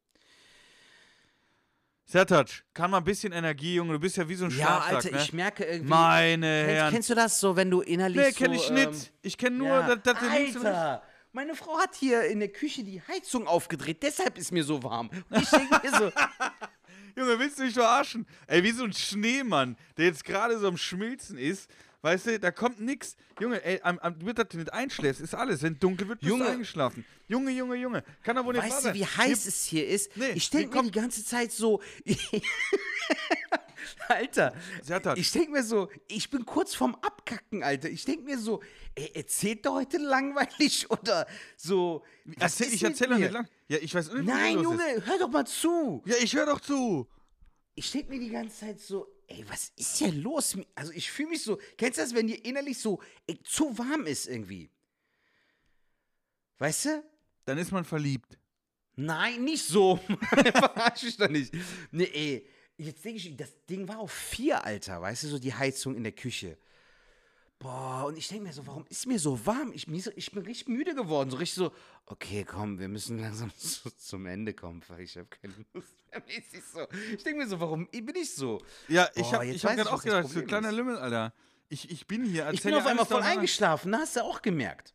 [2.06, 4.96] Sertac, kann mal ein bisschen Energie, Junge, du bist ja wie so ein Ja, Schlafsack,
[4.96, 5.22] Alter, ne?
[5.22, 5.90] ich merke irgendwie.
[5.90, 6.94] Meine kennst, Herren.
[6.94, 8.52] kennst du das so, wenn du innerlich nee, so.
[8.52, 9.14] ich ähm, nicht.
[9.22, 9.96] Ich kenne nur, ja.
[9.96, 13.46] dass das links und rechts- Alter, meine Frau hat hier in der Küche die Heizung
[13.46, 15.12] aufgedreht, deshalb ist mir so warm.
[15.30, 16.12] Und ich denke mir so,
[17.16, 18.26] Junge, willst du mich verarschen?
[18.48, 21.70] Ey, wie so ein Schneemann, der jetzt gerade so am Schmilzen ist.
[22.02, 23.18] Weißt du, da kommt nix.
[23.40, 25.62] Junge, ey, am, am, dass du nicht einschläfst, ist alles.
[25.62, 26.46] Wenn dunkel wird, bist Junge.
[26.46, 27.06] du eingeschlafen.
[27.28, 28.04] Junge, Junge, Junge.
[28.24, 30.16] Kann doch wohl nicht weißt du, wie heiß es hier ist?
[30.16, 31.82] Nee, ich denke mir die ganze Zeit so.
[34.08, 34.54] Alter,
[35.16, 37.90] ich denke mir so, ich bin kurz vorm Abkacken, Alter.
[37.90, 38.62] Ich denke mir so,
[38.96, 41.28] ey, erzählt der heute langweilig oder
[41.58, 42.04] so.
[42.40, 43.48] Erzähl, ich erzähle doch nicht lang.
[43.68, 45.06] Ja, ich weiß nicht, Nein, Junge, Ist.
[45.06, 46.02] hör doch mal zu.
[46.06, 47.08] Ja, ich höre doch zu.
[47.76, 50.58] Ich denke mir die ganze Zeit so, ey, was ist hier los?
[50.76, 54.06] Also ich fühle mich so, kennst du das, wenn dir innerlich so ey, zu warm
[54.06, 54.70] ist irgendwie?
[56.58, 57.04] Weißt du?
[57.46, 58.38] Dann ist man verliebt.
[58.96, 59.98] Nein, nicht so.
[59.98, 61.54] Verarsch mich doch nicht.
[61.92, 65.54] Nee, ey, jetzt denke ich, das Ding war auf vier, Alter, weißt du, so die
[65.54, 66.58] Heizung in der Küche.
[67.60, 69.74] Boah, und ich denke mir so, warum ist mir so warm?
[69.74, 71.30] Ich, mir so, ich bin richtig müde geworden.
[71.30, 71.74] So richtig so,
[72.06, 76.24] okay, komm, wir müssen langsam zu, zum Ende kommen, weil ich habe keine Lust mehr.
[76.26, 76.88] Mäßig so.
[77.14, 78.62] Ich denke mir so, warum bin ich so?
[78.88, 80.72] Ja, ich habe ich hab gerade ich, auch gedacht, so Problem kleiner.
[80.72, 81.34] Lümmel, Alter.
[81.68, 82.50] Ich, ich bin hier.
[82.52, 84.94] Ich bin auf einmal voll eingeschlafen, da hast du auch gemerkt.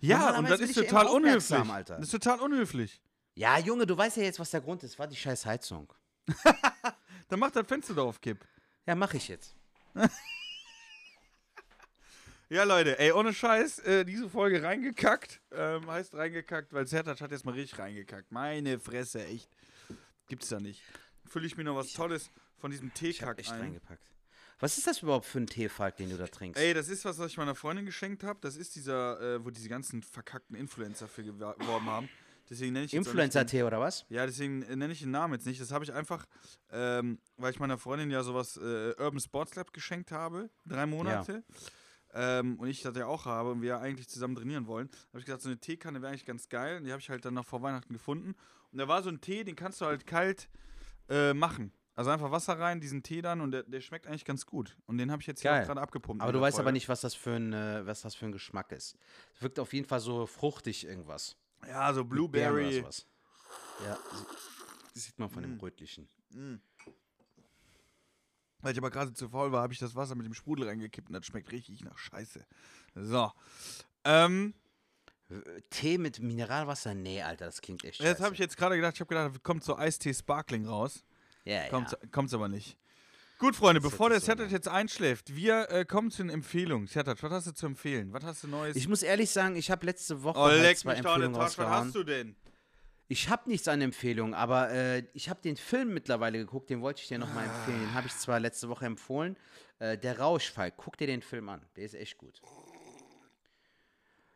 [0.00, 1.70] Ja, und Normalerweise das ist ich total unhöflich.
[1.70, 1.96] Alter.
[1.96, 3.00] Das ist total unhöflich.
[3.34, 4.98] Ja, Junge, du weißt ja jetzt, was der Grund ist.
[4.98, 5.92] War die scheiß Heizung.
[7.28, 8.44] Dann mach das Fenster da auf Kipp.
[8.86, 9.56] Ja, mach ich jetzt.
[12.50, 15.40] Ja, Leute, ey, ohne Scheiß, äh, diese Folge reingekackt.
[15.52, 18.32] Ähm, heißt reingekackt, weil Zertac hat jetzt mal richtig reingekackt.
[18.32, 19.50] Meine Fresse, echt.
[20.28, 20.82] Gibt's da nicht.
[21.26, 23.60] Fülle ich mir noch was Tolles von diesem Ich hab Teekack echt ein.
[23.60, 24.02] reingepackt.
[24.60, 26.60] Was ist das überhaupt für ein Teefalk, den du da trinkst?
[26.60, 28.38] Ey, das ist was, was ich meiner Freundin geschenkt habe.
[28.40, 32.08] Das ist dieser, äh, wo diese ganzen verkackten Influencer für geworben haben.
[32.50, 34.06] Deswegen nenne ich Influencer-Tee oder was?
[34.08, 35.60] Ja, deswegen äh, nenne ich den Namen jetzt nicht.
[35.60, 36.26] Das habe ich einfach,
[36.72, 40.48] ähm, weil ich meiner Freundin ja sowas äh, Urban Sports Lab geschenkt habe.
[40.64, 41.44] Drei Monate.
[42.14, 44.88] Ähm, und ich das ja auch habe und wir eigentlich zusammen trainieren wollen.
[45.10, 46.78] habe ich gesagt, so eine Teekanne wäre eigentlich ganz geil.
[46.78, 48.34] Und die habe ich halt dann noch vor Weihnachten gefunden.
[48.72, 50.48] Und da war so ein Tee, den kannst du halt kalt
[51.08, 51.72] äh, machen.
[51.94, 54.76] Also einfach Wasser rein, diesen Tee dann und der, der schmeckt eigentlich ganz gut.
[54.86, 56.22] Und den habe ich jetzt hier gerade abgepumpt.
[56.22, 56.74] Aber du weißt aber Folge.
[56.74, 58.96] nicht, was das, für ein, äh, was das für ein Geschmack ist.
[59.34, 61.36] Es wirkt auf jeden Fall so fruchtig irgendwas.
[61.66, 62.84] Ja, so Blueberry.
[63.84, 63.98] Ja,
[64.94, 65.46] das sieht man von Mm.
[65.46, 66.08] dem Rötlichen.
[68.60, 71.08] Weil ich aber gerade zu faul war, habe ich das Wasser mit dem Sprudel reingekippt
[71.08, 72.44] und das schmeckt richtig nach Scheiße.
[72.94, 73.30] So.
[74.04, 74.54] Ähm,
[75.70, 76.94] Tee mit Mineralwasser?
[76.94, 78.24] Nee, Alter, das klingt echt jetzt scheiße.
[78.24, 81.04] habe ich jetzt gerade gedacht, ich habe gedacht, kommt so Eistee Sparkling raus.
[81.44, 81.98] ja, Kommt, ja.
[82.10, 82.78] Kommt's aber nicht.
[83.38, 86.88] Gut, Freunde, Das bevor der sich so jetzt einschläft, wir äh, kommen zu den Empfehlungen.
[86.88, 88.12] Setup, was hast du zu empfehlen?
[88.12, 88.74] Was hast du Neues?
[88.74, 91.36] Ich muss ehrlich sagen, ich habe letzte Woche oh, halt zwei mich doch Empfehlungen.
[91.36, 91.86] Was rausgehauen.
[91.86, 92.34] hast du denn?
[93.10, 97.00] Ich habe nichts an Empfehlungen, aber äh, ich habe den Film mittlerweile geguckt, den wollte
[97.00, 97.80] ich dir nochmal empfehlen.
[97.80, 99.36] Den habe ich zwar letzte Woche empfohlen.
[99.78, 101.62] Äh, der Rauschfall, guck dir den Film an.
[101.76, 102.42] Der ist echt gut.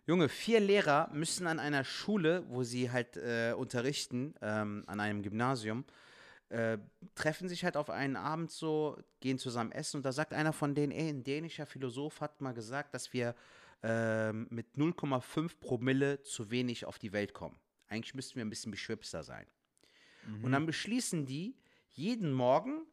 [0.06, 5.22] Junge, vier Lehrer müssen an einer Schule, wo sie halt äh, unterrichten, ähm, an einem
[5.22, 5.84] Gymnasium,
[6.48, 6.78] äh,
[7.14, 10.74] treffen sich halt auf einen Abend so, gehen zusammen essen und da sagt einer von
[10.74, 13.34] denen, ey, ein dänischer Philosoph hat mal gesagt, dass wir
[13.82, 17.61] ähm, mit 0,5 Promille zu wenig auf die Welt kommen.
[17.92, 19.46] Eigentlich müssten wir ein bisschen beschwipster sein.
[20.42, 21.56] Und dann beschließen die,
[21.90, 22.86] jeden Morgen,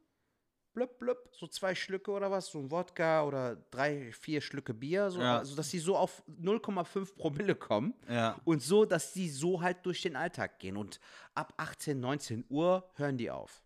[0.73, 5.11] blub, blub, so zwei Schlücke oder was, so ein Wodka oder drei, vier Schlücke Bier,
[5.11, 5.37] so, Ja.
[5.37, 7.93] also dass sie so auf 0,5 Promille kommen.
[8.09, 8.39] Ja.
[8.45, 10.75] Und so, dass die so halt durch den Alltag gehen.
[10.75, 10.99] Und
[11.35, 13.61] ab 18, 19 Uhr hören die auf.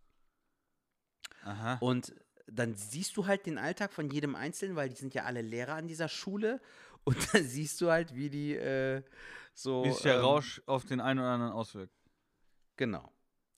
[1.43, 1.77] Aha.
[1.79, 2.13] Und
[2.47, 5.75] dann siehst du halt den Alltag von jedem Einzelnen, weil die sind ja alle Lehrer
[5.75, 6.61] an dieser Schule.
[7.03, 9.01] Und dann siehst du halt, wie die äh,
[9.53, 9.83] so.
[9.83, 11.93] Wie sich der ähm, Rausch auf den einen oder anderen auswirkt.
[12.77, 13.09] Genau.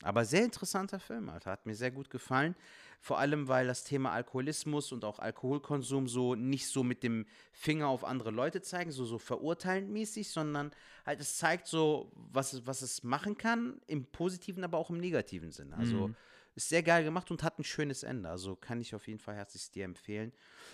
[0.03, 1.51] Aber sehr interessanter Film, Alter.
[1.51, 2.55] Hat mir sehr gut gefallen.
[2.99, 7.87] Vor allem, weil das Thema Alkoholismus und auch Alkoholkonsum so nicht so mit dem Finger
[7.87, 10.71] auf andere Leute zeigen, so, so verurteilend mäßig, sondern
[11.05, 14.97] halt es zeigt so, was, es- was es machen kann, im positiven, aber auch im
[14.97, 15.77] negativen Sinne.
[15.77, 16.09] Also
[16.56, 18.30] ist sehr geil gemacht und hat ein schönes Ende.
[18.30, 20.32] Also kann ich auf jeden Fall herzlich dir empfehlen.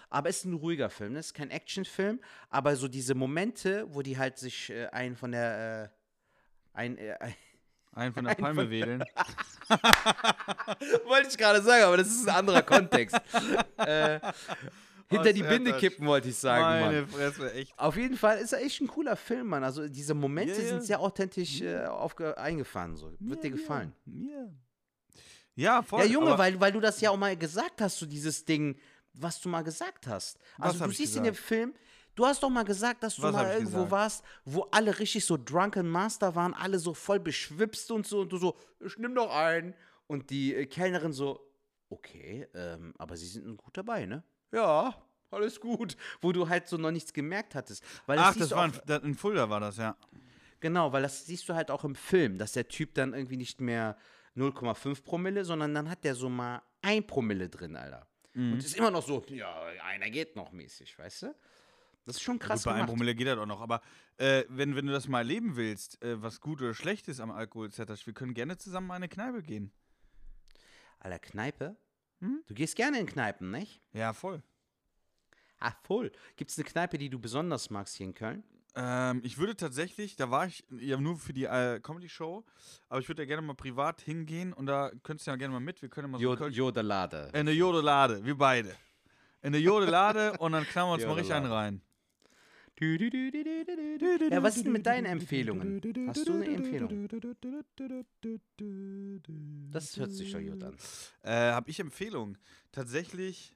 [0.09, 1.19] Aber es ist ein ruhiger Film, ne?
[1.19, 2.19] es ist kein Actionfilm,
[2.49, 7.15] aber so diese Momente, wo die halt sich äh, einen von der äh, ein, äh,
[7.19, 7.33] ein
[7.93, 9.03] Einen von der Palme wedeln.
[11.05, 13.15] Wollte ich gerade sagen, aber das ist ein anderer Kontext.
[13.77, 14.19] äh,
[15.09, 17.09] hinter Oh, die Binde kippen, wollte ich sagen, Meine Mann.
[17.09, 17.77] Fresse, echt.
[17.77, 19.61] Auf jeden Fall ist er echt ein cooler Film, Mann.
[19.63, 20.67] Also diese Momente Ja, ja.
[20.69, 22.95] sind sehr authentisch äh, aufge eingefahren.
[22.95, 23.11] So.
[23.19, 23.93] Wird dir gefallen.
[24.05, 24.47] Ja.
[25.55, 26.01] Ja, voll.
[26.01, 28.79] Ja, Junge, weil, weil du das ja auch mal gesagt hast, so dieses Ding,
[29.13, 30.39] was du mal gesagt hast.
[30.57, 31.73] Also du siehst in dem Film,
[32.15, 33.91] du hast doch mal gesagt, dass du Was mal irgendwo gesagt?
[33.91, 38.31] warst, wo alle richtig so Drunken Master waren, alle so voll beschwipst und so und
[38.31, 39.73] du so, ich nimm doch einen.
[40.07, 41.39] Und die äh, Kellnerin so,
[41.89, 44.23] okay, ähm, aber sie sind gut dabei, ne?
[44.51, 44.95] Ja,
[45.29, 45.95] alles gut.
[46.21, 47.83] Wo du halt so noch nichts gemerkt hattest.
[48.05, 49.95] Weil Ach, das war ein, in Fulda war das, ja.
[50.59, 53.61] Genau, weil das siehst du halt auch im Film, dass der Typ dann irgendwie nicht
[53.61, 53.97] mehr
[54.35, 58.07] 0,5 Promille, sondern dann hat der so mal 1 Promille drin, Alter.
[58.33, 58.53] Mhm.
[58.53, 61.35] Und ist immer noch so, ja, einer geht noch mäßig, weißt du?
[62.05, 62.87] Das ist schon krass Gut, bei einem.
[62.87, 63.61] Promille geht das auch noch.
[63.61, 63.81] Aber
[64.17, 67.31] äh, wenn, wenn du das mal erleben willst, äh, was gut oder schlecht ist am
[67.31, 69.71] Alkohol, etc., wir können gerne zusammen mal in eine Kneipe gehen.
[70.99, 71.75] Alter, Kneipe?
[72.19, 72.43] Hm?
[72.47, 73.81] Du gehst gerne in Kneipen, nicht?
[73.93, 74.41] Ja, voll.
[75.59, 76.11] Ah, voll.
[76.37, 78.43] Gibt es eine Kneipe, die du besonders magst hier in Köln?
[78.73, 82.45] Ähm, ich würde tatsächlich, da war ich ja nur für die äh, Comedy-Show,
[82.87, 85.59] aber ich würde da gerne mal privat hingehen und da könntest du ja gerne mal
[85.59, 85.81] mit.
[85.81, 87.29] Wir können mal so Jod Jodelade.
[87.33, 88.69] in eine Jodelade, wir beide.
[89.41, 91.81] In eine Jodelade und dann knallen wir uns mal richtig einen rein.
[92.81, 95.81] Ja, was ist denn mit deinen Empfehlungen?
[96.07, 97.07] Hast du eine Empfehlung?
[99.71, 100.75] Das hört sich doch gut an.
[101.21, 102.37] Äh, hab ich Empfehlungen?
[102.71, 103.53] Tatsächlich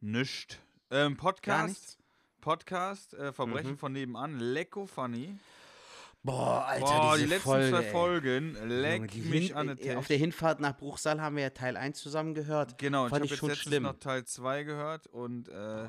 [0.00, 0.58] nischt.
[0.90, 1.99] Ähm, Gar Podcast.
[2.40, 3.78] Podcast, äh, Verbrechen Mhm.
[3.78, 5.36] von nebenan, Lecko Funny.
[6.22, 7.82] Boah, Alter, Boah, die letzten Folge, zwei.
[7.90, 11.50] Folgen, leck die mich an der äh, Auf der Hinfahrt nach Bruchsal haben wir ja
[11.50, 12.76] Teil 1 zusammen gehört.
[12.76, 15.88] Genau, ich Fand habe ich jetzt schon letztens noch Teil 2 gehört und äh,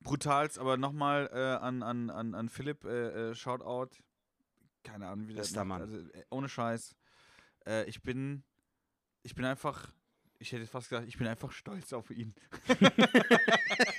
[0.00, 3.90] brutalst, aber nochmal äh, an, an, an, an Philipp, äh, äh, Shoutout.
[4.82, 5.54] Keine Ahnung, wie das.
[5.54, 5.80] Mann.
[5.82, 6.94] Also, äh, ohne Scheiß.
[7.86, 8.44] Ich bin,
[9.22, 9.88] ich bin einfach,
[10.38, 12.34] ich hätte fast gesagt, ich bin einfach stolz auf ihn.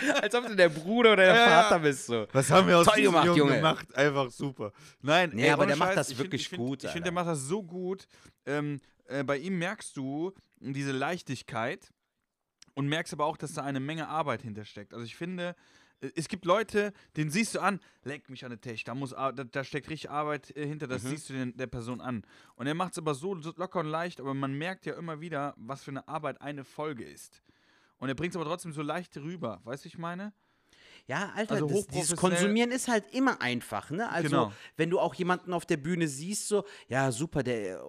[0.22, 1.62] Als ob du der Bruder oder der Ja.
[1.62, 2.06] Vater bist.
[2.06, 2.26] So.
[2.32, 3.54] Was haben wir aus Toll diesem gemacht, Jungen Junge.
[3.56, 3.94] gemacht?
[3.94, 4.72] Einfach super.
[5.02, 6.90] Nein, Nee, ey, aber der macht Scheiß, das ich find- wirklich ich find, gut, Ich
[6.90, 8.06] finde, der macht das so gut.
[8.46, 11.92] Ähm, äh, bei ihm merkst du diese Leichtigkeit
[12.74, 14.94] und merkst aber auch, dass da eine Menge Arbeit hintersteckt.
[14.94, 15.54] Also ich finde,
[16.00, 19.12] äh, es gibt Leute, den siehst du an, leck mich an der Tisch, da, muss,
[19.12, 21.08] Ar- da, da steckt richtig Arbeit äh, hinter, das Mhm.
[21.08, 22.22] siehst du den, der Person an.
[22.54, 25.20] Und er macht es aber so, so locker und leicht, aber man merkt ja immer
[25.20, 27.42] wieder, was für eine Arbeit eine Folge ist.
[28.00, 30.32] Und er bringt es aber trotzdem so leicht rüber, weißt du, ich meine?
[31.06, 34.10] Ja, Alter, Also das, dieses Konsumieren ist halt immer einfach, ne?
[34.10, 34.52] Also, Genau.
[34.76, 37.80] wenn du auch jemanden auf der Bühne siehst, so, ja, super, der,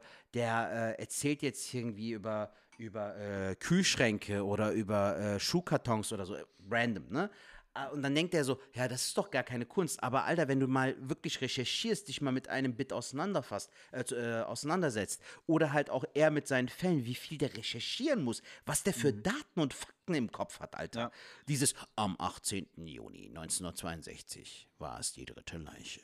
[0.00, 6.24] äh, der äh, erzählt jetzt irgendwie über, über äh, Kühlschränke oder über äh, Schuhkartons oder
[6.26, 6.36] so,
[6.70, 7.30] random, ne?
[7.72, 10.02] Ah, Und dann denkt er so, ja, das ist doch gar keine Kunst.
[10.02, 14.42] Aber Alter, wenn du mal wirklich recherchierst, dich mal mit einem Bit auseinanderfasst, äh, äh,
[14.42, 18.92] auseinandersetzt, oder halt auch er mit seinen Fällen, wie viel der recherchieren muss, was der
[18.92, 21.00] für Daten und Fakten im Kopf hat, Alter.
[21.00, 21.12] Ja.
[21.46, 22.66] Dieses am 18.
[22.86, 26.00] Juni 1962 war es die dritte Leiche.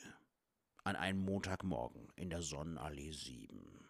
[0.85, 3.89] An einem Montagmorgen in der Sonnenallee 7.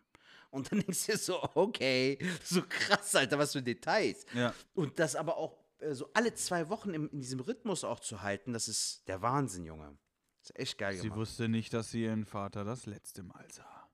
[0.49, 4.25] Und dann denkst du dir so, okay, so krass, Alter, was für Details.
[4.33, 4.51] Ja.
[4.73, 5.55] Und das aber auch
[5.91, 9.65] so alle zwei Wochen im, in diesem Rhythmus auch zu halten, das ist der Wahnsinn,
[9.65, 9.97] Junge.
[10.41, 11.19] Das ist echt geil Sie gemacht.
[11.19, 13.89] wusste nicht, dass sie ihren Vater das letzte Mal sah.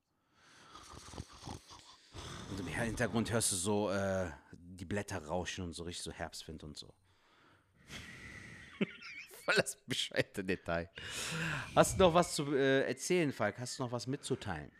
[2.50, 6.64] Und im Hintergrund hörst du so äh, die Blätter rauschen und so richtig so Herbstwind
[6.64, 6.94] und so.
[9.46, 10.90] Voll das bescheuerte Detail.
[11.76, 13.58] Hast du noch was zu äh, erzählen, Falk?
[13.60, 14.72] Hast du noch was mitzuteilen?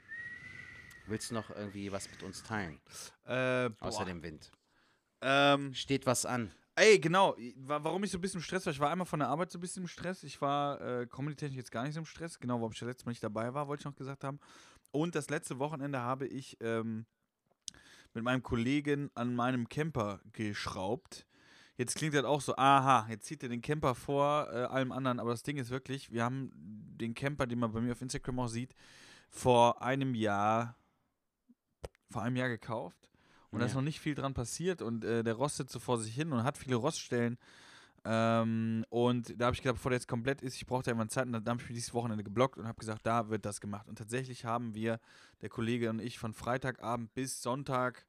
[1.08, 2.80] Willst du noch irgendwie was mit uns teilen?
[3.26, 4.52] Äh, Außer dem Wind.
[5.22, 6.54] Ähm, Steht was an?
[6.76, 7.36] Ey, genau.
[7.58, 9.52] wa- Warum ich so ein bisschen im Stress war, ich war einmal von der Arbeit
[9.52, 10.24] so ein bisschen im Stress.
[10.24, 12.40] Ich war äh, comedy-technisch jetzt gar nicht so im Stress.
[12.40, 14.40] Genau, warum ich das letzte Mal nicht dabei war, wollte ich noch gesagt haben.
[14.92, 17.06] Und das letzte Wochenende habe ich ähm,
[18.14, 21.26] mit meinem Kollegen an meinem Camper geschraubt.
[21.76, 25.20] Jetzt klingt das auch so, aha, jetzt zieht er den Camper vor äh, allem anderen,
[25.20, 28.40] aber das Ding ist wirklich, wir haben den Camper, den man bei mir auf Instagram
[28.42, 28.76] auch sieht,
[29.32, 30.78] vor einem Jahr,
[32.12, 33.10] vor einem Jahr gekauft.
[33.54, 33.78] Und da ist Ja.
[33.78, 36.58] noch nicht viel dran passiert und äh, der rostet so vor sich hin und hat
[36.58, 37.38] viele Roststellen.
[38.06, 41.26] Ähm, und da habe ich gedacht, bevor der jetzt komplett ist, ich brauchte irgendwann Zeit
[41.26, 43.88] und dann habe ich mir dieses Wochenende geblockt und habe gesagt, da wird das gemacht.
[43.88, 45.00] Und tatsächlich haben wir,
[45.42, 48.06] der Kollege und ich, von Freitagabend bis Sonntag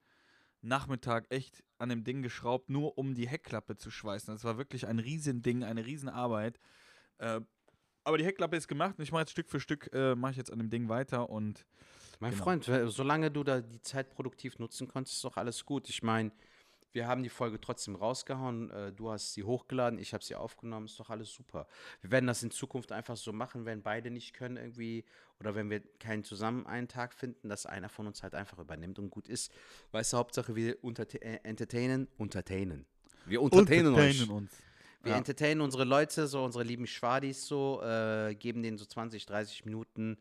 [0.63, 4.35] Nachmittag echt an dem Ding geschraubt, nur um die Heckklappe zu schweißen.
[4.35, 6.59] Das war wirklich ein Riesending, eine Riesenarbeit.
[7.19, 7.43] Äh,
[8.03, 10.37] aber die Heckklappe ist gemacht und ich mache jetzt Stück für Stück, äh, mache ich
[10.39, 11.67] jetzt an dem Ding weiter und
[12.21, 12.45] Mein Genau.
[12.45, 15.89] Freund, solange du da die Zeit produktiv nutzen konntest, ist doch alles gut.
[15.89, 16.31] Ich meine,
[16.93, 18.71] wir haben die Folge trotzdem rausgehauen.
[18.71, 20.87] Äh, du hast sie hochgeladen, ich habe sie aufgenommen.
[20.87, 21.67] Ist doch alles super.
[22.01, 25.05] Wir werden das in Zukunft einfach so machen, wenn beide nicht können irgendwie
[25.41, 28.99] oder wenn wir keinen zusammen einen Tag finden, dass einer von uns halt einfach übernimmt
[29.01, 29.53] und gut ist.
[29.91, 32.87] Weißt du, Hauptsache wir äh, entertainen, untertainen.
[33.27, 34.31] Wir entertainen, euch.
[34.31, 34.53] uns.
[35.03, 35.19] Wir Ja.
[35.19, 40.17] entertainen unsere Leute, so unsere lieben Schwadis so, äh, geben denen so 20, 30 Minuten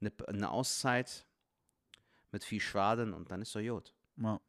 [0.00, 1.24] eine, eine Auszeit
[2.32, 3.92] mit viel Schwaden und dann ist so Jod.
[4.16, 4.40] Ja,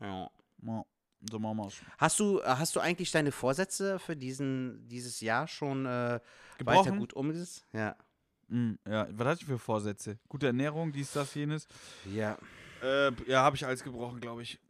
[0.00, 0.30] Ja.
[0.62, 0.84] ja,
[1.30, 1.74] so machen wir's.
[1.98, 6.20] Hast du, äh, hast du eigentlich deine Vorsätze für diesen, dieses Jahr schon äh,
[6.62, 7.64] weiter gut umgesetzt?
[7.72, 7.96] Ja.
[8.48, 10.18] Mm, ja, was hatte ich für Vorsätze?
[10.28, 11.66] Gute Ernährung, dies, das, jenes.
[12.12, 12.36] Ja.
[12.82, 14.60] Äh, ja, habe ich alles gebrochen, glaube ich.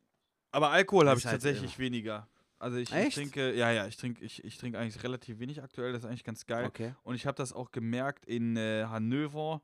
[0.52, 2.28] Aber Alkohol habe ich halt tatsächlich weniger.
[2.60, 5.92] Also ich, ich trinke, ja, ja, ich trinke ich, ich trinke eigentlich relativ wenig aktuell,
[5.92, 6.66] das ist eigentlich ganz geil.
[6.66, 6.94] Okay.
[7.02, 9.60] Und ich habe das auch gemerkt in äh, Hannover.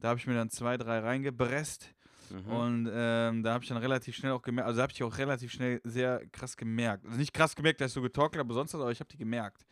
[0.00, 1.94] Da habe ich mir dann zwei, drei reingepresst.
[2.30, 2.50] Mhm.
[2.50, 5.18] Und ähm, da habe ich dann relativ schnell auch gemerkt, also da habe ich auch
[5.18, 7.04] relativ schnell sehr krass gemerkt.
[7.06, 9.10] Also nicht krass gemerkt, dass ich so getalkt habe, aber sonst was, aber ich habe
[9.10, 9.66] die gemerkt.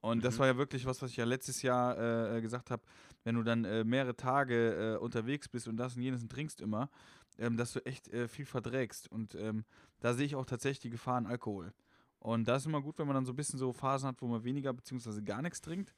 [0.00, 0.38] Und das Mhm.
[0.40, 2.82] war ja wirklich was, was ich ja letztes Jahr äh, äh, gesagt habe,
[3.22, 6.60] wenn du dann äh, mehrere Tage äh, unterwegs bist und das und jenes und trinkst
[6.60, 6.90] immer,
[7.38, 9.10] ähm, dass du echt äh, viel verdrägst.
[9.12, 9.64] Und ähm,
[10.00, 11.72] da sehe ich auch tatsächlich die Gefahr in Alkohol.
[12.18, 14.26] Und da ist immer gut, wenn man dann so ein bisschen so Phasen hat, wo
[14.26, 15.22] man weniger bzw.
[15.22, 15.94] gar nichts trinkt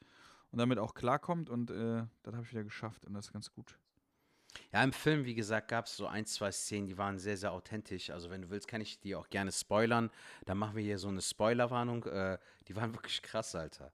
[0.54, 1.50] und damit auch klarkommt.
[1.50, 3.76] Und äh, das habe ich wieder geschafft und das ist ganz gut.
[4.72, 7.50] Ja, im Film, wie gesagt, gab es so ein, zwei Szenen, die waren sehr, sehr
[7.52, 8.10] authentisch.
[8.10, 10.10] Also, wenn du willst, kann ich die auch gerne spoilern.
[10.46, 12.04] Dann machen wir hier so eine Spoilerwarnung.
[12.04, 12.38] Äh,
[12.68, 13.92] die waren wirklich krass, Alter.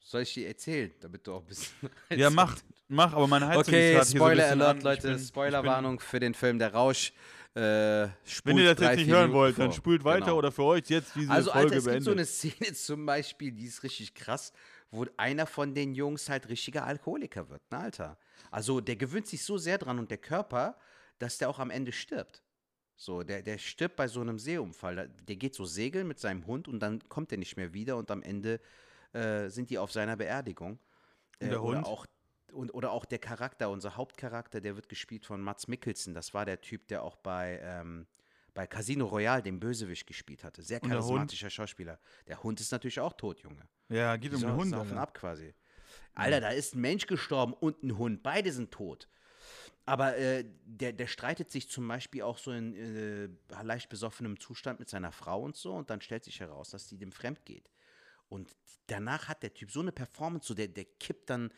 [0.00, 1.90] Soll ich die erzählen, damit du auch ein bisschen.
[2.10, 2.56] Ja, mach,
[2.86, 5.08] mach, aber meine Heizung Okay, ist so ein Spoiler bisschen Alert, Leute.
[5.08, 7.12] bin- Spoilerwarnung für den Film Der Rausch.
[7.54, 7.60] Äh,
[8.44, 9.74] Wenn ihr das jetzt nicht hören Minuten wollt, dann vor.
[9.74, 10.36] spult weiter Genau.
[10.38, 12.04] oder für euch jetzt diese Also, Folge Alter, es gibt beendet.
[12.04, 14.52] so eine Szene zum Beispiel, die ist richtig krass,
[14.90, 18.18] wo einer von den Jungs halt richtiger Alkoholiker wird, ne, Alter?
[18.50, 20.76] Also, der gewöhnt sich so sehr dran und der Körper,
[21.18, 22.42] dass der auch am Ende stirbt.
[22.96, 25.08] So, der, der stirbt bei so einem Seeunfall.
[25.08, 28.10] Der geht so segeln mit seinem Hund und dann kommt er nicht mehr wieder und
[28.10, 28.60] am Ende
[29.12, 30.80] äh, sind die auf seiner Beerdigung.
[31.40, 31.86] Und der oder Hund?
[31.86, 32.06] Auch,
[32.52, 36.12] und, oder auch der Charakter, unser Hauptcharakter, der wird gespielt von Mats Mikkelsen.
[36.12, 38.06] Das war der Typ, der auch bei, ähm,
[38.58, 40.62] bei Casino Royale den Bösewicht gespielt hatte.
[40.62, 42.00] Sehr charismatischer Schauspieler.
[42.26, 43.62] Der Hund ist natürlich auch tot, Junge.
[43.88, 44.70] ja, geht um den Hund.
[44.70, 45.54] saufen ab quasi.
[46.14, 48.24] Alter, da ist ein Mensch gestorben und ein Hund.
[48.24, 49.08] Beide sind tot.
[49.86, 53.28] Aber äh, der, der streitet sich zum Beispiel auch so in äh,
[53.62, 55.74] leicht besoffenem Zustand mit seiner Frau und so.
[55.74, 57.70] Und dann stellt sich heraus, dass die dem fremd geht.
[58.28, 58.56] Und
[58.88, 61.52] danach hat der Typ so eine Performance, so der, der kippt dann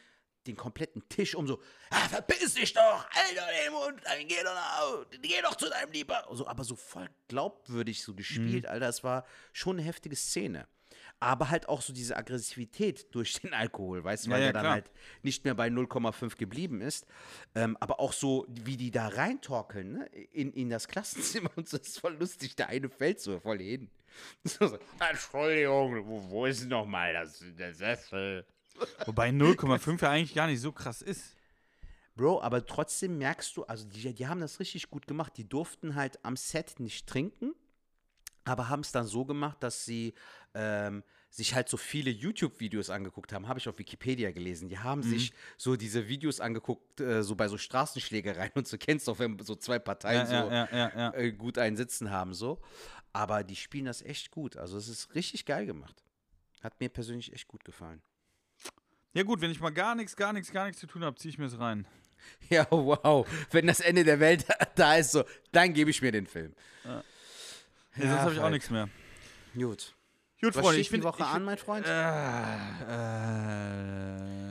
[0.47, 1.61] den kompletten Tisch um, so,
[1.91, 6.26] ah, verpiss dich doch, Alter, den Mund, geh doch geh doch zu deinem Lieber.
[6.32, 10.66] So, aber so voll glaubwürdig so gespielt, Alter, es war schon eine heftige Szene.
[11.22, 14.53] aber halt auch so diese Aggressivität durch den Alkohol, weißt du, Ja, weil ja, der
[14.55, 14.72] dann klar.
[14.74, 14.91] halt
[15.22, 17.07] nicht mehr bei 0,5 geblieben ist.
[17.55, 20.07] Ähm, aber auch so, wie die da reintorkeln, ne?
[20.32, 22.57] in, in das Klassenzimmer und so, das ist voll lustig.
[22.57, 23.91] Der eine fällt so voll hin.
[24.45, 24.78] So, so,
[25.09, 28.45] Entschuldigung, wo, wo ist nochmal das, der Sessel?
[29.06, 31.36] Wobei 0,5 ja eigentlich gar nicht so krass ist.
[32.16, 35.36] Bro, aber trotzdem merkst du, also die, die haben das richtig gut gemacht.
[35.36, 37.54] Die durften halt am Set nicht trinken,
[38.44, 40.14] aber haben es dann so gemacht, dass sie
[40.54, 43.46] ähm, sich halt so viele YouTube-Videos angeguckt haben.
[43.46, 44.68] Habe ich auf Wikipedia gelesen.
[44.68, 45.04] Die haben Mhm.
[45.10, 48.76] sich so diese Videos angeguckt, äh, so bei so Straßenschlägereien und so.
[48.78, 51.14] Kennst du, wenn so zwei Parteien Ja, so ja, ja, ja, ja.
[51.14, 52.60] Äh, gut einen Sitzen haben, so.
[53.12, 54.56] Aber die spielen das echt gut.
[54.56, 56.02] Also es ist richtig geil gemacht.
[56.60, 58.02] Hat mir persönlich echt gut gefallen.
[59.12, 61.30] Ja gut, wenn ich mal gar nichts, gar nichts, gar nichts zu tun habe, ziehe
[61.30, 61.86] ich mir es rein.
[62.50, 63.26] Ja, wow.
[63.50, 64.44] Wenn das Ende der Welt
[64.76, 66.54] da ist, so, dann gebe ich mir den Film.
[66.84, 67.02] Ja,
[67.96, 68.90] sonst habe ich auch nichts mehr.
[69.54, 69.94] Gut.
[70.42, 71.86] Gut, Was Freunde, ich die finde Woche ich an, mein Freund?
[71.86, 71.90] Äh,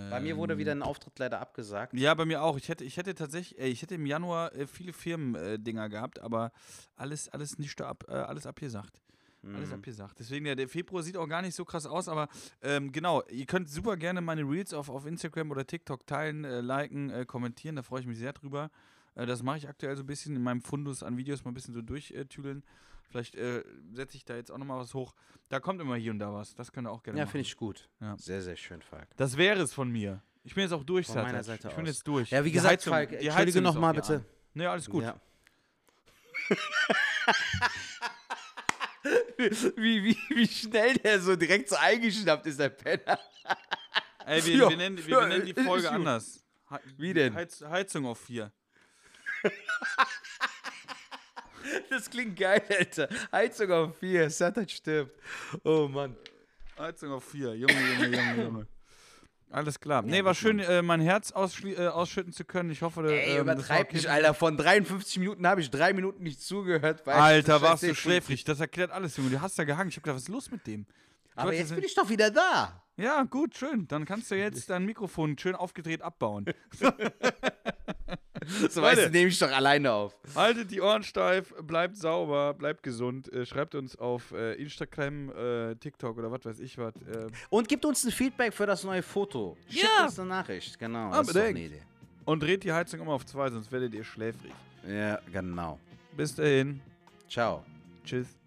[0.09, 1.93] Bei mir wurde wieder ein Auftritt leider abgesagt.
[1.93, 2.57] Ja, bei mir auch.
[2.57, 6.19] Ich hätte, ich hätte tatsächlich, äh, ich hätte im Januar äh, viele Firmendinger äh, gehabt,
[6.19, 6.51] aber
[6.95, 9.01] alles, alles nicht ab, äh, alles abgesagt.
[9.43, 10.19] Alles abgesagt.
[10.19, 12.27] Deswegen, der, der Februar sieht auch gar nicht so krass aus, aber
[12.61, 16.59] ähm, genau, ihr könnt super gerne meine Reels auf, auf Instagram oder TikTok teilen, äh,
[16.61, 18.69] liken, äh, kommentieren, da freue ich mich sehr drüber.
[19.15, 21.53] Äh, das mache ich aktuell so ein bisschen in meinem Fundus an Videos mal ein
[21.53, 22.63] bisschen so durchtüdeln.
[23.09, 23.63] Vielleicht äh,
[23.93, 25.15] setze ich da jetzt auch nochmal was hoch.
[25.47, 26.53] Da kommt immer hier und da was.
[26.53, 27.31] Das könnt ihr auch gerne Ja, machen.
[27.31, 27.89] finde ich gut.
[28.01, 28.15] Ja.
[28.19, 29.07] Sehr, sehr schön, Falk.
[29.17, 30.21] Das wäre es von mir.
[30.43, 31.31] Ich bin jetzt auch durch, Von Sertac.
[31.31, 31.89] meiner Seite Ich bin aus.
[31.89, 32.29] jetzt durch.
[32.29, 34.23] Ja, wie gesagt, Heizung- Falk, die entschuldige nochmal bitte.
[34.53, 35.03] Nee, alles gut.
[35.03, 35.19] Ja.
[39.39, 43.19] wie, wie, wie schnell der so direkt so eingeschnappt ist, der Penner.
[44.25, 45.91] Ey, wir, Ja, wir, nennen, wir ja, benennen die Folge gut.
[45.95, 46.43] anders.
[46.97, 47.33] Wie denn?
[47.33, 48.51] Heiz Heizung auf vier.
[51.89, 53.09] Das klingt geil, Alter.
[53.31, 55.19] Heizung auf 4, Satan stirbt.
[55.63, 56.15] Oh Mann.
[56.77, 57.53] Heizung auf vier.
[57.55, 58.67] Junge, Junge, Junge, Junge.
[59.51, 60.03] Alles klar.
[60.03, 62.69] Nee, war schön, äh, mein Herz äh, ausschütten zu können.
[62.69, 64.35] Ich hoffe, Ey, ähm, übertreib nicht, Alter.
[64.35, 67.07] Von 53 Minuten habe ich drei Minuten nicht zugehört.
[67.07, 68.43] Alter, warst du schläfrig.
[68.43, 69.31] Das erklärt alles, Junge.
[69.31, 69.89] Du hast da gehangen.
[69.89, 70.85] Ich hab gedacht, was ist los mit dem?
[70.85, 72.83] Die Aber jetzt bin ich doch wieder da.
[72.97, 73.87] Ja, gut, schön.
[73.87, 76.45] Dann kannst du jetzt dein Mikrofon schön aufgedreht abbauen.
[78.69, 80.15] So weißt nehme ich doch alleine auf.
[80.35, 83.31] Haltet die Ohren steif, bleibt sauber, bleibt gesund.
[83.33, 86.93] Äh, schreibt uns auf äh, Instagram, äh, TikTok oder was weiß ich was.
[86.95, 89.57] Äh, Und gibt uns ein Feedback für das neue Foto.
[89.69, 90.05] Schickt Ja.
[90.05, 91.11] uns eine Nachricht, genau.
[91.11, 91.59] Das ist eine.
[91.59, 91.81] Idee.
[92.25, 94.51] und dreht die Heizung immer auf zwei, sonst werdet ihr schläfrig.
[94.87, 95.79] Ja, genau.
[96.15, 96.81] Bis dahin.
[97.27, 97.63] Ciao.
[98.05, 98.38] Tschüss.